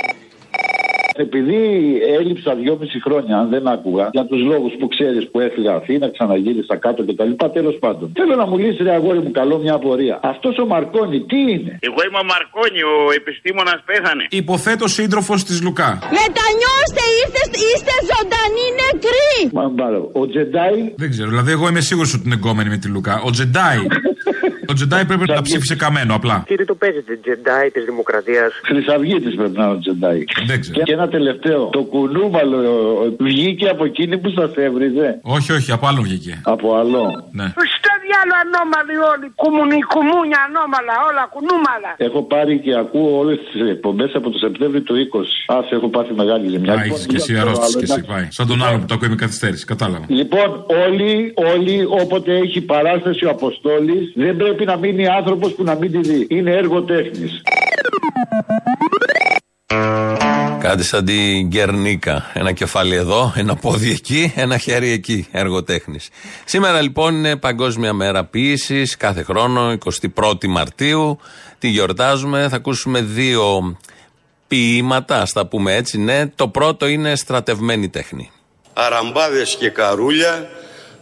[1.26, 1.60] Επειδή
[2.18, 6.76] έλειψα δυόμιση χρόνια, αν δεν άκουγα, για τους λόγους που ξέρεις που έφυγα Αθήνα, ξαναγύρισα
[6.76, 7.32] κάτω κτλ.
[7.52, 8.12] Τέλος πάντων.
[8.18, 10.20] Θέλω να μου λύσεις, ρε αγόρι μου, καλό μια απορία.
[10.22, 14.24] Αυτός ο Μαρκόνι τι είναι; Εγώ είμαι ο Μαρκόνι, ο επιστήμονας πέθανε.
[14.30, 15.90] Υποθέτω σύντροφος της Λουκά.
[16.18, 20.10] Μετανιώστε, είστε, είστε ζωντανοί νεκροί Μα μπάρω.
[20.12, 20.94] Ο Τζεντάι.
[20.96, 23.22] Δεν ξέρω, δηλαδή εγώ είμαι σίγουρος ότι είναι εγκόμενη με τη Λουκά.
[23.24, 23.78] Ο Τζεντάι.
[24.70, 26.44] Ο Τζεντάι πρέπει να ψήφισε καμένο απλά.
[26.46, 28.52] Τι το παίζετε, Τζεντάι της Δημοκρατίας.
[28.64, 30.24] Χρυσαυγίτη πρέπει να είναι ο Τζεντάι.
[30.46, 30.82] Δεν ξέρω.
[30.82, 31.66] Και ένα τελευταίο.
[31.66, 36.40] Το κουνούμαλο ε, βγήκε από εκείνη που σας έβριζε; Όχι, όχι, από άλλον βγήκε.
[36.44, 37.02] Από άλλο.
[37.32, 37.52] Ναι.
[38.10, 39.26] Στα διάλογο ανώμαλοι όλοι.
[39.42, 41.90] Κουμουνι, κουμούνια ανώμαλα, όλα κουνούμαλα.
[42.06, 45.54] Έχω πάρει και ακούω όλες τις εκπομπές από το Σεπτέμβριο του 20.
[45.54, 46.72] Α, έχω πάθει μεγάλη ζημιά.
[46.72, 47.92] Α, Λοιπόν, έχει και εσύ για το αρρώστηση άλλο, και εσύ.
[47.92, 48.12] εντάξει.
[48.12, 48.26] Πάει.
[48.38, 49.64] Σαν τον άλλο που το ακούει με καθυστέρηση.
[49.72, 50.04] Κατάλαβα.
[50.20, 50.48] Λοιπόν,
[50.86, 51.12] όλοι,
[51.52, 56.00] όλοι, όποτε έχει παράσταση ο Αποστόλης, δεν πρέπει να μείνει άνθρωπος που να μην τη
[56.08, 56.26] δει.
[56.36, 57.32] Είναι έργο τέχνης.
[60.70, 62.30] Κάτι σαν την Γκερνίκα.
[62.32, 65.28] Ένα κεφάλι εδώ, ένα πόδι εκεί, ένα χέρι εκεί.
[65.30, 66.08] Έργο τέχνης.
[66.44, 68.82] Σήμερα λοιπόν είναι Παγκόσμια Μέρα Ποιήση.
[68.98, 69.76] Κάθε χρόνο,
[70.14, 71.18] 21η Μαρτίου.
[71.58, 72.48] Τη γιορτάζουμε.
[72.48, 73.76] Θα ακούσουμε δύο
[74.46, 75.98] ποίηματα, ας τα πούμε έτσι.
[75.98, 78.30] Ναι, το πρώτο είναι στρατευμένη τέχνη.
[78.72, 80.48] αραμπάδες και καρούλια,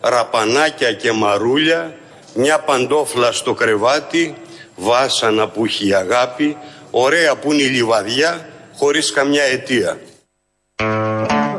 [0.00, 1.96] ραπανάκια και μαρούλια,
[2.34, 4.34] μια παντόφλα στο κρεβάτι,
[4.76, 6.56] βάσανα που έχει η αγάπη,
[6.90, 8.48] ωραία που είναι η λιβαδιά,
[8.78, 9.98] χωρίς καμιά αιτία.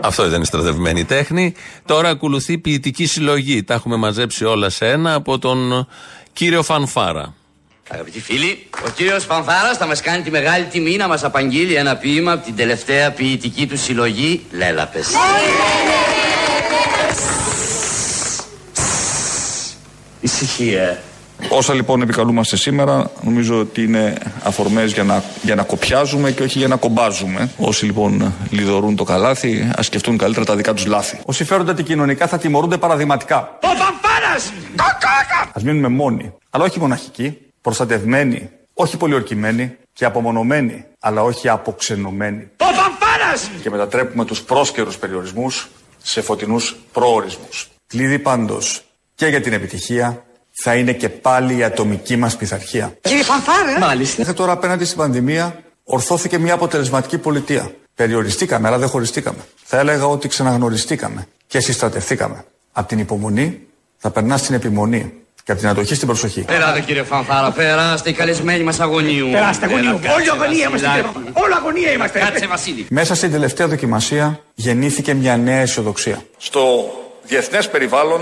[0.04, 1.54] Αυτό ήταν η στρατευμένη τέχνη.
[1.86, 3.64] Τώρα ακολουθεί ποιητική συλλογή.
[3.64, 5.88] Τα έχουμε μαζέψει όλα σε ένα από τον
[6.34, 7.34] κύριο Φανφάρα.
[7.90, 11.96] Αγαπητοί φίλοι, ο κύριος Φανφάρας θα μας κάνει τη μεγάλη τιμή να μας απαγγείλει ένα
[11.96, 15.08] ποίημα από την τελευταία ποιητική του συλλογή Λέλαπες.
[20.22, 21.02] Ησυχία.
[21.50, 26.58] Όσα λοιπόν επικαλούμαστε σήμερα, νομίζω ότι είναι αφορμές για να, για να κοπιάζουμε και όχι
[26.58, 27.50] για να κομπάζουμε.
[27.58, 31.20] Όσοι λοιπόν λιδωρούν το καλάθι, ας σκεφτούν καλύτερα τα δικά τους λάθη.
[31.26, 33.58] Όσοι φέρονται αντικοινωνικά θα τιμωρούνται παραδειγματικά.
[33.62, 34.52] Ο Φανφάρας!
[34.70, 35.42] Κοκόκα!
[35.54, 42.50] Α μείνουμε μόνοι, αλλά όχι μοναχικοί, προστατευμένοι, όχι πολιορκημένοι και απομονωμένοι, αλλά όχι αποξενωμένοι.
[42.58, 43.50] Ο Φανφάρας!
[43.62, 45.70] Και μετατρέπουμε τους πρόσκαιρους περιορισμούς
[46.02, 47.70] σε φωτεινούς προορισμούς.
[47.88, 48.82] Κλειδί πάντως
[49.16, 50.24] και για την επιτυχία
[50.64, 52.98] θα είναι και πάλι η ατομική μας πειθαρχία.
[53.02, 53.80] Κύριε Φανφάρα!
[53.80, 54.16] Μάλιστα.
[54.18, 57.72] Μέχρι τώρα απέναντι στην πανδημία ορθώθηκε μια αποτελεσματική πολιτεία.
[57.96, 59.38] Περιοριστήκαμε, αλλά δεν χωριστήκαμε.
[59.64, 62.44] Θα έλεγα ότι ξαναγνωριστήκαμε και συστρατευτήκαμε.
[62.72, 63.60] Από την υπομονή
[63.98, 66.42] θα περνά στην επιμονή και από την αντοχή στην προσοχή.
[66.42, 69.30] Περάτε κύριε Φανφάρα, περάστε οι καλεσμένοι μας αγωνίου.
[69.32, 70.00] Περάστε αγωνίου.
[70.04, 70.88] Έλα, Όλοι κάτσε, αγωνία είμαστε.
[70.88, 71.10] Βασιλάκη.
[71.14, 71.46] κύριε Φανφάρα.
[71.46, 72.20] Όλοι αγωνία είμαστε.
[72.20, 72.86] Κάτσε Βασίλη.
[72.90, 76.22] Μέσα στην τελευταία δοκιμασία γεννήθηκε μια νέα αισιοδοξία.
[76.38, 76.62] Στο
[77.24, 78.22] διεθνές περιβάλλον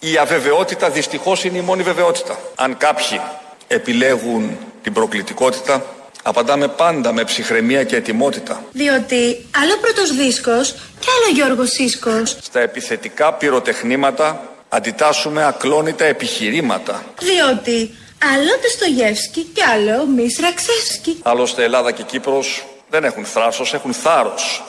[0.00, 2.38] η αβεβαιότητα δυστυχώς είναι η μόνη βεβαιότητα.
[2.54, 3.20] Αν κάποιοι
[3.66, 5.84] επιλέγουν την προκλητικότητα,
[6.22, 8.64] απαντάμε πάντα με ψυχραιμία και ετοιμότητα.
[8.72, 12.36] Διότι άλλο πρώτος δίσκος και άλλο Γιώργος Σίσκος.
[12.42, 17.04] Στα επιθετικά πυροτεχνήματα αντιτάσσουμε ακλόνητα επιχειρήματα.
[17.18, 17.94] Διότι
[18.34, 21.18] άλλο Τεστογεύσκη και άλλο Μίσρα Ξεύσκη.
[21.22, 24.64] Άλλωστε Ελλάδα και Κύπρος δεν έχουν θράσος, έχουν θάρρος.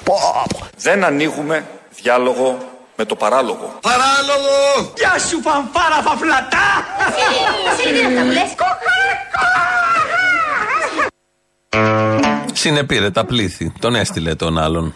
[0.78, 1.66] Δεν ανοίγουμε
[2.02, 3.80] διάλογο με το παράλογο.
[3.82, 4.92] Παράλογο!
[4.98, 6.68] Γεια σου Φανφάρα φαφλατά!
[7.66, 8.56] Βασίλη, δεν θα μου λες.
[12.54, 13.74] Συνεπήρε τα πλήθη.
[13.80, 14.94] Τον έστειλε τον άλλον.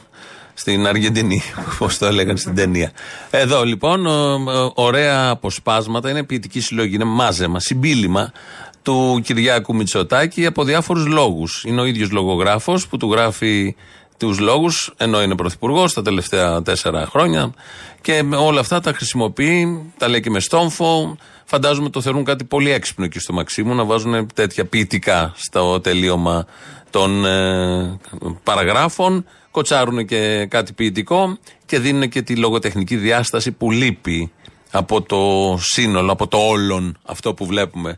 [0.53, 1.41] Στην Αργεντινή,
[1.73, 2.91] όπως το έλεγαν στην ταινία.
[3.29, 6.09] Εδώ λοιπόν, ο- ο- ωραία αποσπάσματα.
[6.09, 8.31] Είναι ποιητική συλλογή, είναι μάζεμα, συμπίλημα
[8.81, 11.63] του Κυριάκου Μητσοτάκη από διάφορους λόγους.
[11.67, 13.75] Είναι ο ίδιος λογογράφος που του γράφει
[14.25, 17.53] τους λόγους, ενώ είναι πρωθυπουργός τα τελευταία τέσσερα χρόνια.
[18.01, 21.17] Και με όλα αυτά τα χρησιμοποιεί, τα λέει και με στόμφο.
[21.45, 26.45] Φαντάζομαι το θεωρούν κάτι πολύ έξυπνο εκεί στο Μαξίμου να βάζουν τέτοια ποιητικά στο τελείωμα
[26.89, 27.99] των ε,
[28.43, 29.25] παραγράφων.
[29.51, 34.31] Κοτσάρουν και κάτι ποιητικό και δίνουν και τη λογοτεχνική διάσταση που λείπει
[34.71, 37.97] από το σύνολο, από το όλον αυτό που βλέπουμε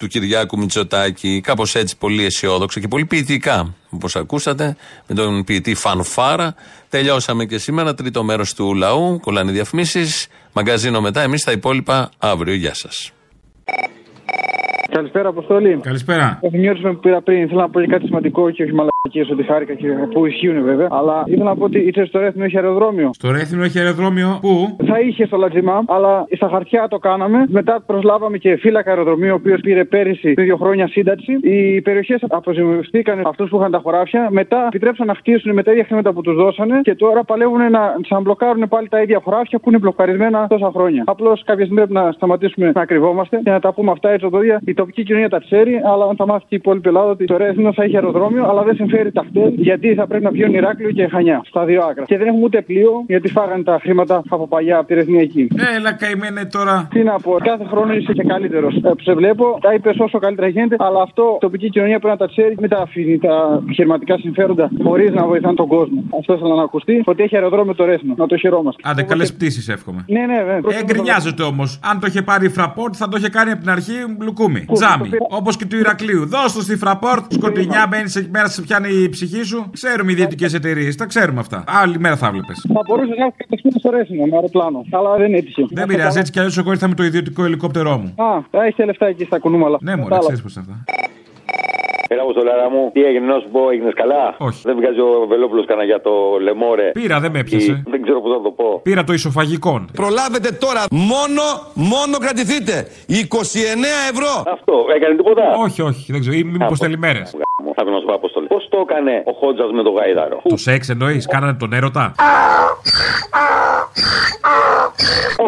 [0.00, 1.40] του Κυριάκου Μητσοτάκη.
[1.40, 3.74] Κάπως έτσι πολύ αισιόδοξα και πολύ ποιητικά.
[3.90, 4.76] Όπως ακούσατε,
[5.06, 6.54] με τον ποιητή Φανφάρα.
[6.88, 9.20] Τελειώσαμε και σήμερα, τρίτο μέρος του λαού.
[9.20, 10.26] Κολλάνε διαφημίσεις.
[10.52, 11.20] Μαγκαζίνο μετά.
[11.20, 12.54] Εμείς τα υπόλοιπα αύριο.
[12.54, 13.12] Γεια σας.
[14.90, 15.80] Καλησπέρα, Αποστόλη.
[15.82, 16.38] Καλησπέρα.
[16.40, 19.74] Καθημερινή που πήρα πριν, ήθελα να πω και κάτι σημαντικό και όχι μαλακίες ότι χάρηκα
[19.74, 20.88] και που ισχύουν βέβαια.
[20.90, 23.10] Αλλά ήθελα να πω ότι είτε στο Ρέθινο έχει αεροδρόμιο.
[23.12, 24.38] Στο Ρέθινο έχει αεροδρόμιο.
[24.40, 27.44] Πού; Θα είχε στο Λατζιμά, αλλά στα χαρτιά το κάναμε.
[27.48, 31.32] Μετά προσλάβαμε και φύλακα αεροδρομίου, ο οποίος πήρε πέρυσι δύο χρόνια σύνταξη.
[31.42, 34.28] Οι περιοχές αποζημιωθήκαν αυτούς που είχαν τα χωράφια.
[34.30, 37.96] Μετά επιτρέψαν να χτίσουν με τα ίδια χρήματα που τους δώσανε και τώρα παλεύουν να
[38.02, 41.02] ξαναμπλοκάρουν πάλι τα ίδια χωράφια που είναι μπλοκαρισμένα τόσα χρόνια.
[41.06, 44.60] Απλώς κάποια στιγμή πρέπει να σταματήσουμε να κρυβόμαστε και να τα πούμε αυτά έτσι οδόδια.
[44.80, 47.36] Η τοπική κοινωνία τα ξέρει, αλλά αν θα μάθει και η υπόλοιπη Ελλάδα ότι το
[47.36, 50.90] Ρέθινο θα έχει αεροδρόμιο, αλλά δεν συμφέρει τα χτέλ γιατί θα πρέπει να πιούν Ηράκλειο
[50.90, 52.04] και Χανιά στα δύο άκρα.
[52.04, 55.48] Και δεν έχουμε ούτε πλοίο γιατί φάγανε τα χρήματα από παλιά από τη Ρεθνιακή.
[55.76, 56.88] Έλα, καημένε τώρα.
[56.90, 58.74] Τι να πω, κάθε χρόνο είσαι και καλύτερος.
[58.76, 62.26] Ε, σε βλέπω, τα είπες όσο καλύτερα γίνεται, αλλά αυτό η τοπική κοινωνία πρέπει να
[62.26, 66.04] τα ξέρει, μην τα αφήνει τα επιχειρηματικά συμφέροντα χωρίς να βοηθάνε τον κόσμο.
[66.18, 68.14] Αυτό ήθελα να ακουστεί, ότι έχει αεροδρόμιο το Ρέθινο.
[68.16, 68.82] Να το χαιρόμαστε.
[68.84, 70.04] Άντε, καλές πτήσεις εύχομαι.
[70.08, 70.54] Ναι, ναι, ναι.
[70.54, 71.80] Ε, γκρινιάζεται όμως.
[71.82, 74.64] Αν το είχε πάρει η Φραπόρτ, θα το είχε κάνει από την αρχή μπλουκούμι.
[74.72, 75.08] Τζάμι.
[75.28, 76.26] Όπως και του Ηρακλείου.
[76.26, 79.70] Δώσ' το στη Φραπόρτ, σκοτεινιά, μπαίνεις εκεί πέρα σε πια κάνει η ψυχή σου.
[79.72, 81.64] Ξέρουμε ιδιωτικές εταιρείες, τα ξέρουμε αυτά.
[81.66, 82.66] Άλλη μέρα θα βλέπεις.
[82.74, 84.84] Θα μπορούσε να έρθει κατευθείαν στο Ρέθινο με αεροπλάνο.
[84.90, 85.64] Αλλά δεν έτυχε.
[85.70, 88.14] Δεν πειράζει, έτσι κι αλλιώς εγώ ήρθα με το ιδιωτικό ελικόπτερό μου.
[88.24, 89.78] Α, έχεις λεφτά εκεί στα κουνούμαλα.
[89.80, 90.84] Ναι, μωρέ, ξέρεις πώς αυτά.
[92.12, 94.60] Έλα μου στο μου, τι έγινε, να σου πω, έγινες καλά; Όχι.
[94.64, 96.90] Δεν βγάζει ο Βελόπουλος κανένα για το λεμόρε.
[96.90, 97.82] Πήρα, δεν με έπιασε.
[97.86, 98.80] Δεν ξέρω πώ να το πω.
[98.82, 99.84] Πήρα το ισοφαγικό.
[99.92, 100.82] Προλάβετε τώρα.
[100.90, 101.42] Μόνο,
[101.74, 102.74] μόνο κρατηθείτε.
[103.08, 103.14] 29
[104.12, 104.32] ευρώ.
[104.56, 106.36] Αυτό, έκανε τίποτα; Όχι, όχι, δεν ξέρω.
[106.36, 107.22] Ή μήπως τελημέρε.
[107.84, 108.46] Θα να σου πω αποστολή.
[108.46, 110.38] Πώς το έκανε ο Χότζας με το γάιδαρο.
[110.48, 112.14] Το σεξ εννοείς, κάνανε τον έρωτα;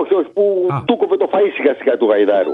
[0.00, 0.44] Όχι, όχι, που
[0.86, 2.52] του κόβε το φαΐ σιγά σιγά του γαϊδάρου.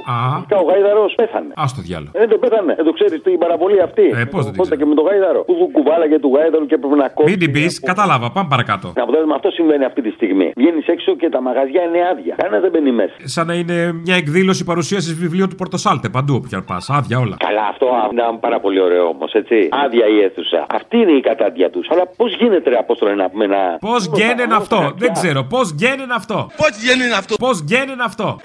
[0.48, 1.52] Και ο γαϊδάρος πέθανε.
[1.62, 2.10] Α το διάλογο.
[2.20, 2.72] Δεν το πέθανε.
[2.78, 4.06] Δεν το ξέρεις την παραβολή αυτή.
[4.20, 5.40] Ε, πώς δεν Οπότε και με το γάιδαρο.
[5.48, 7.30] Που κουβάλαγε του γάιδαρου και έπρεπε να κόψει.
[7.30, 8.86] Μην την πεις, κατάλαβα, πάμε παρακάτω.
[8.96, 10.48] Να αποτέλεσμα αυτό συμβαίνει αυτή τη στιγμή.
[10.60, 12.34] Βγαίνεις έξω και τα μαγαζιά είναι άδεια.
[12.42, 13.14] Κανένα δεν μπαίνει μέσα.
[13.34, 16.84] Σαν να είναι μια εκδήλωση παρουσίασης βιβλίου του Πορτοσάλτε παντού όποια πας.
[16.98, 17.36] Άδεια όλα.
[17.48, 19.67] Καλά, αυτό ήταν πάρα πολύ ωραίο όμως, έτσι.
[19.70, 20.66] Άδεια η αίθουσα.
[20.68, 21.88] Αυτή είναι η κατάντια τους.
[21.90, 23.78] Αλλά πώς γίνεται, ρε Απόστολε, να πούμε να.
[23.80, 25.44] Πώς γέννεν αυτό, δεν ξέρω.
[25.44, 28.38] Πώς γέννεν αυτό; Πώς γέννεν αυτό; Πώς γέννεν αυτό;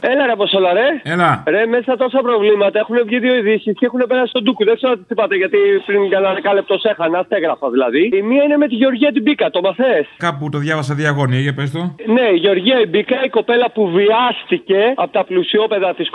[0.00, 0.88] Έλα ρε Αποστολά, ρε.
[1.02, 1.42] Έλα.
[1.46, 4.64] Ρε, μέσα τόσα προβλήματα έχουν βγει δύο ειδήσεις και έχουν περάσει στον Τούκου.
[4.64, 8.10] Δεν ξέρω τις είπατε γιατί πριν κανένα δεκάλεπτο σε έχανα, έγραφα δηλαδή.
[8.12, 10.06] Η μία είναι με τη Γεωργία την Μπίκα, το μαθές.
[10.16, 11.94] Κάπου το διάβασα διαγώνια, για πες το.
[12.06, 16.10] Ναι, η Γεωργία η Μπίκα, η κοπέλα που βιάστηκε από τα πλουσιόπεδα της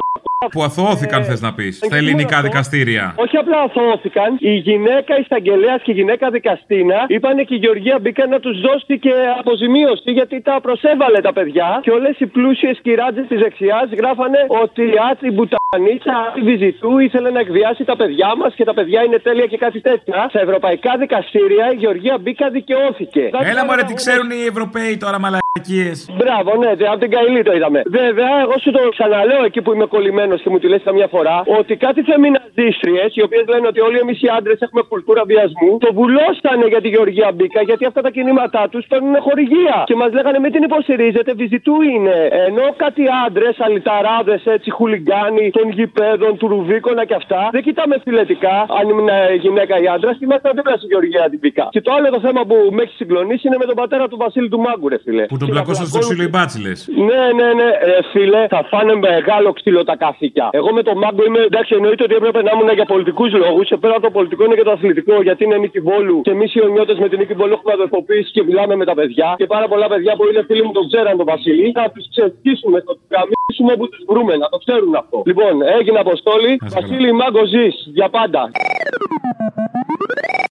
[0.50, 3.14] που αθωώθηκαν, ε, θε να πει, στα ελληνικά δικαστήρια.
[3.18, 4.38] Όχι απλά αθωώθηκαν.
[4.40, 9.00] Η γυναίκα εισαγγελέα και η γυναίκα δικαστήνα είπαν και η Γεωργία μπήκαν να του δώσει
[9.00, 11.80] και αποζημίωση γιατί τα προσέβαλε τα παιδιά.
[11.84, 15.32] Και όλε οι πλούσιε κυράτζε τη δεξιά γράφανε ότι η Άτρη
[15.76, 19.58] Μπουτανίτσα, Άτρη Βιζιτού ήθελε να εκβιάσει τα παιδιά μας και τα παιδιά είναι τέλεια και
[19.58, 20.26] κάτι τέτοια.
[20.30, 23.24] Στα ευρωπαϊκά δικαστήρια η Γεωργία Μπίκα δικαιώθηκε.
[23.52, 25.98] Έλα μου, τι ξέρουν οι Ευρωπαίοι τώρα, μαλακίες.
[26.20, 27.80] Μπράβο, ναι, από την Καηλή το είδαμε.
[28.00, 31.38] Βέβαια, εγώ σου το ξαναλέω εκεί που είμαι κολλημένος και μου τη λες καμιά φορά
[31.60, 35.90] ότι κάτι φεμιναζίστριες, οι οποίες λένε ότι όλοι εμείς οι άντρες έχουμε κουλτούρα βιασμού, το
[36.00, 39.78] βουλώσανε για τη Γεωργία Μπίκα γιατί αυτά τα κινήματά τους παίρνουν χορηγία.
[39.90, 42.18] Και μας λέγανε μην την υποστηρίζετε, βυζιτού είναι.
[42.48, 48.56] Ενώ κάτι άντρες, αλυταράδες, έτσι, χουλιγκάνοι των γηπέδων, του Ρουβίκονα και αυτά, δεν κοιτάμε φιλετικά
[48.80, 49.10] αν ήμουν
[49.44, 51.66] γυναίκα ή άντρας, είμαστε δίπλα στη Γεωργία την Μπίκα.
[51.76, 54.50] Και το άλλο το θέμα που με έχει συγκλονίσει είναι με τον πατέρα του Βασίλη
[54.54, 55.24] του Μάγκου, ρε φίλε.
[55.32, 56.78] Που τον πλακώσαν στο ξύλο οι μπάτσιλες.
[57.10, 60.46] Ναι, ναι, ναι, ε, φίλε, θα φάνε μεγάλο ξύλο τα καθήκια.
[60.60, 63.66] Εγώ με τον Μάγκο είμαι εντάξει, εννοείται ότι έπρεπε να ήμουν για πολιτικούς λόγους.
[63.72, 66.22] Και πέρα από το πολιτικό είναι και το αθλητικό, γιατί είναι νίκη Βόλου.
[66.22, 69.28] Και εμείς οι ονιώτες με την νίκη Βόλου έχουμε αδερφοποίηση και μιλάμε με τα παιδιά.
[69.38, 71.72] Και πάρα πολλά παιδιά που είναι φίλοι μου τον ξέραν τον Βασίλη.
[71.80, 75.18] Θα τους ξεσκίσουμε, θα τους καμίσουμε όπου τους βρούμε, να το ξέρουν αυτό.
[75.52, 76.60] Λοιπόν, έγινε αποστόλη.
[76.62, 78.52] Βασίλη Μάγκο ζεις για πάντα.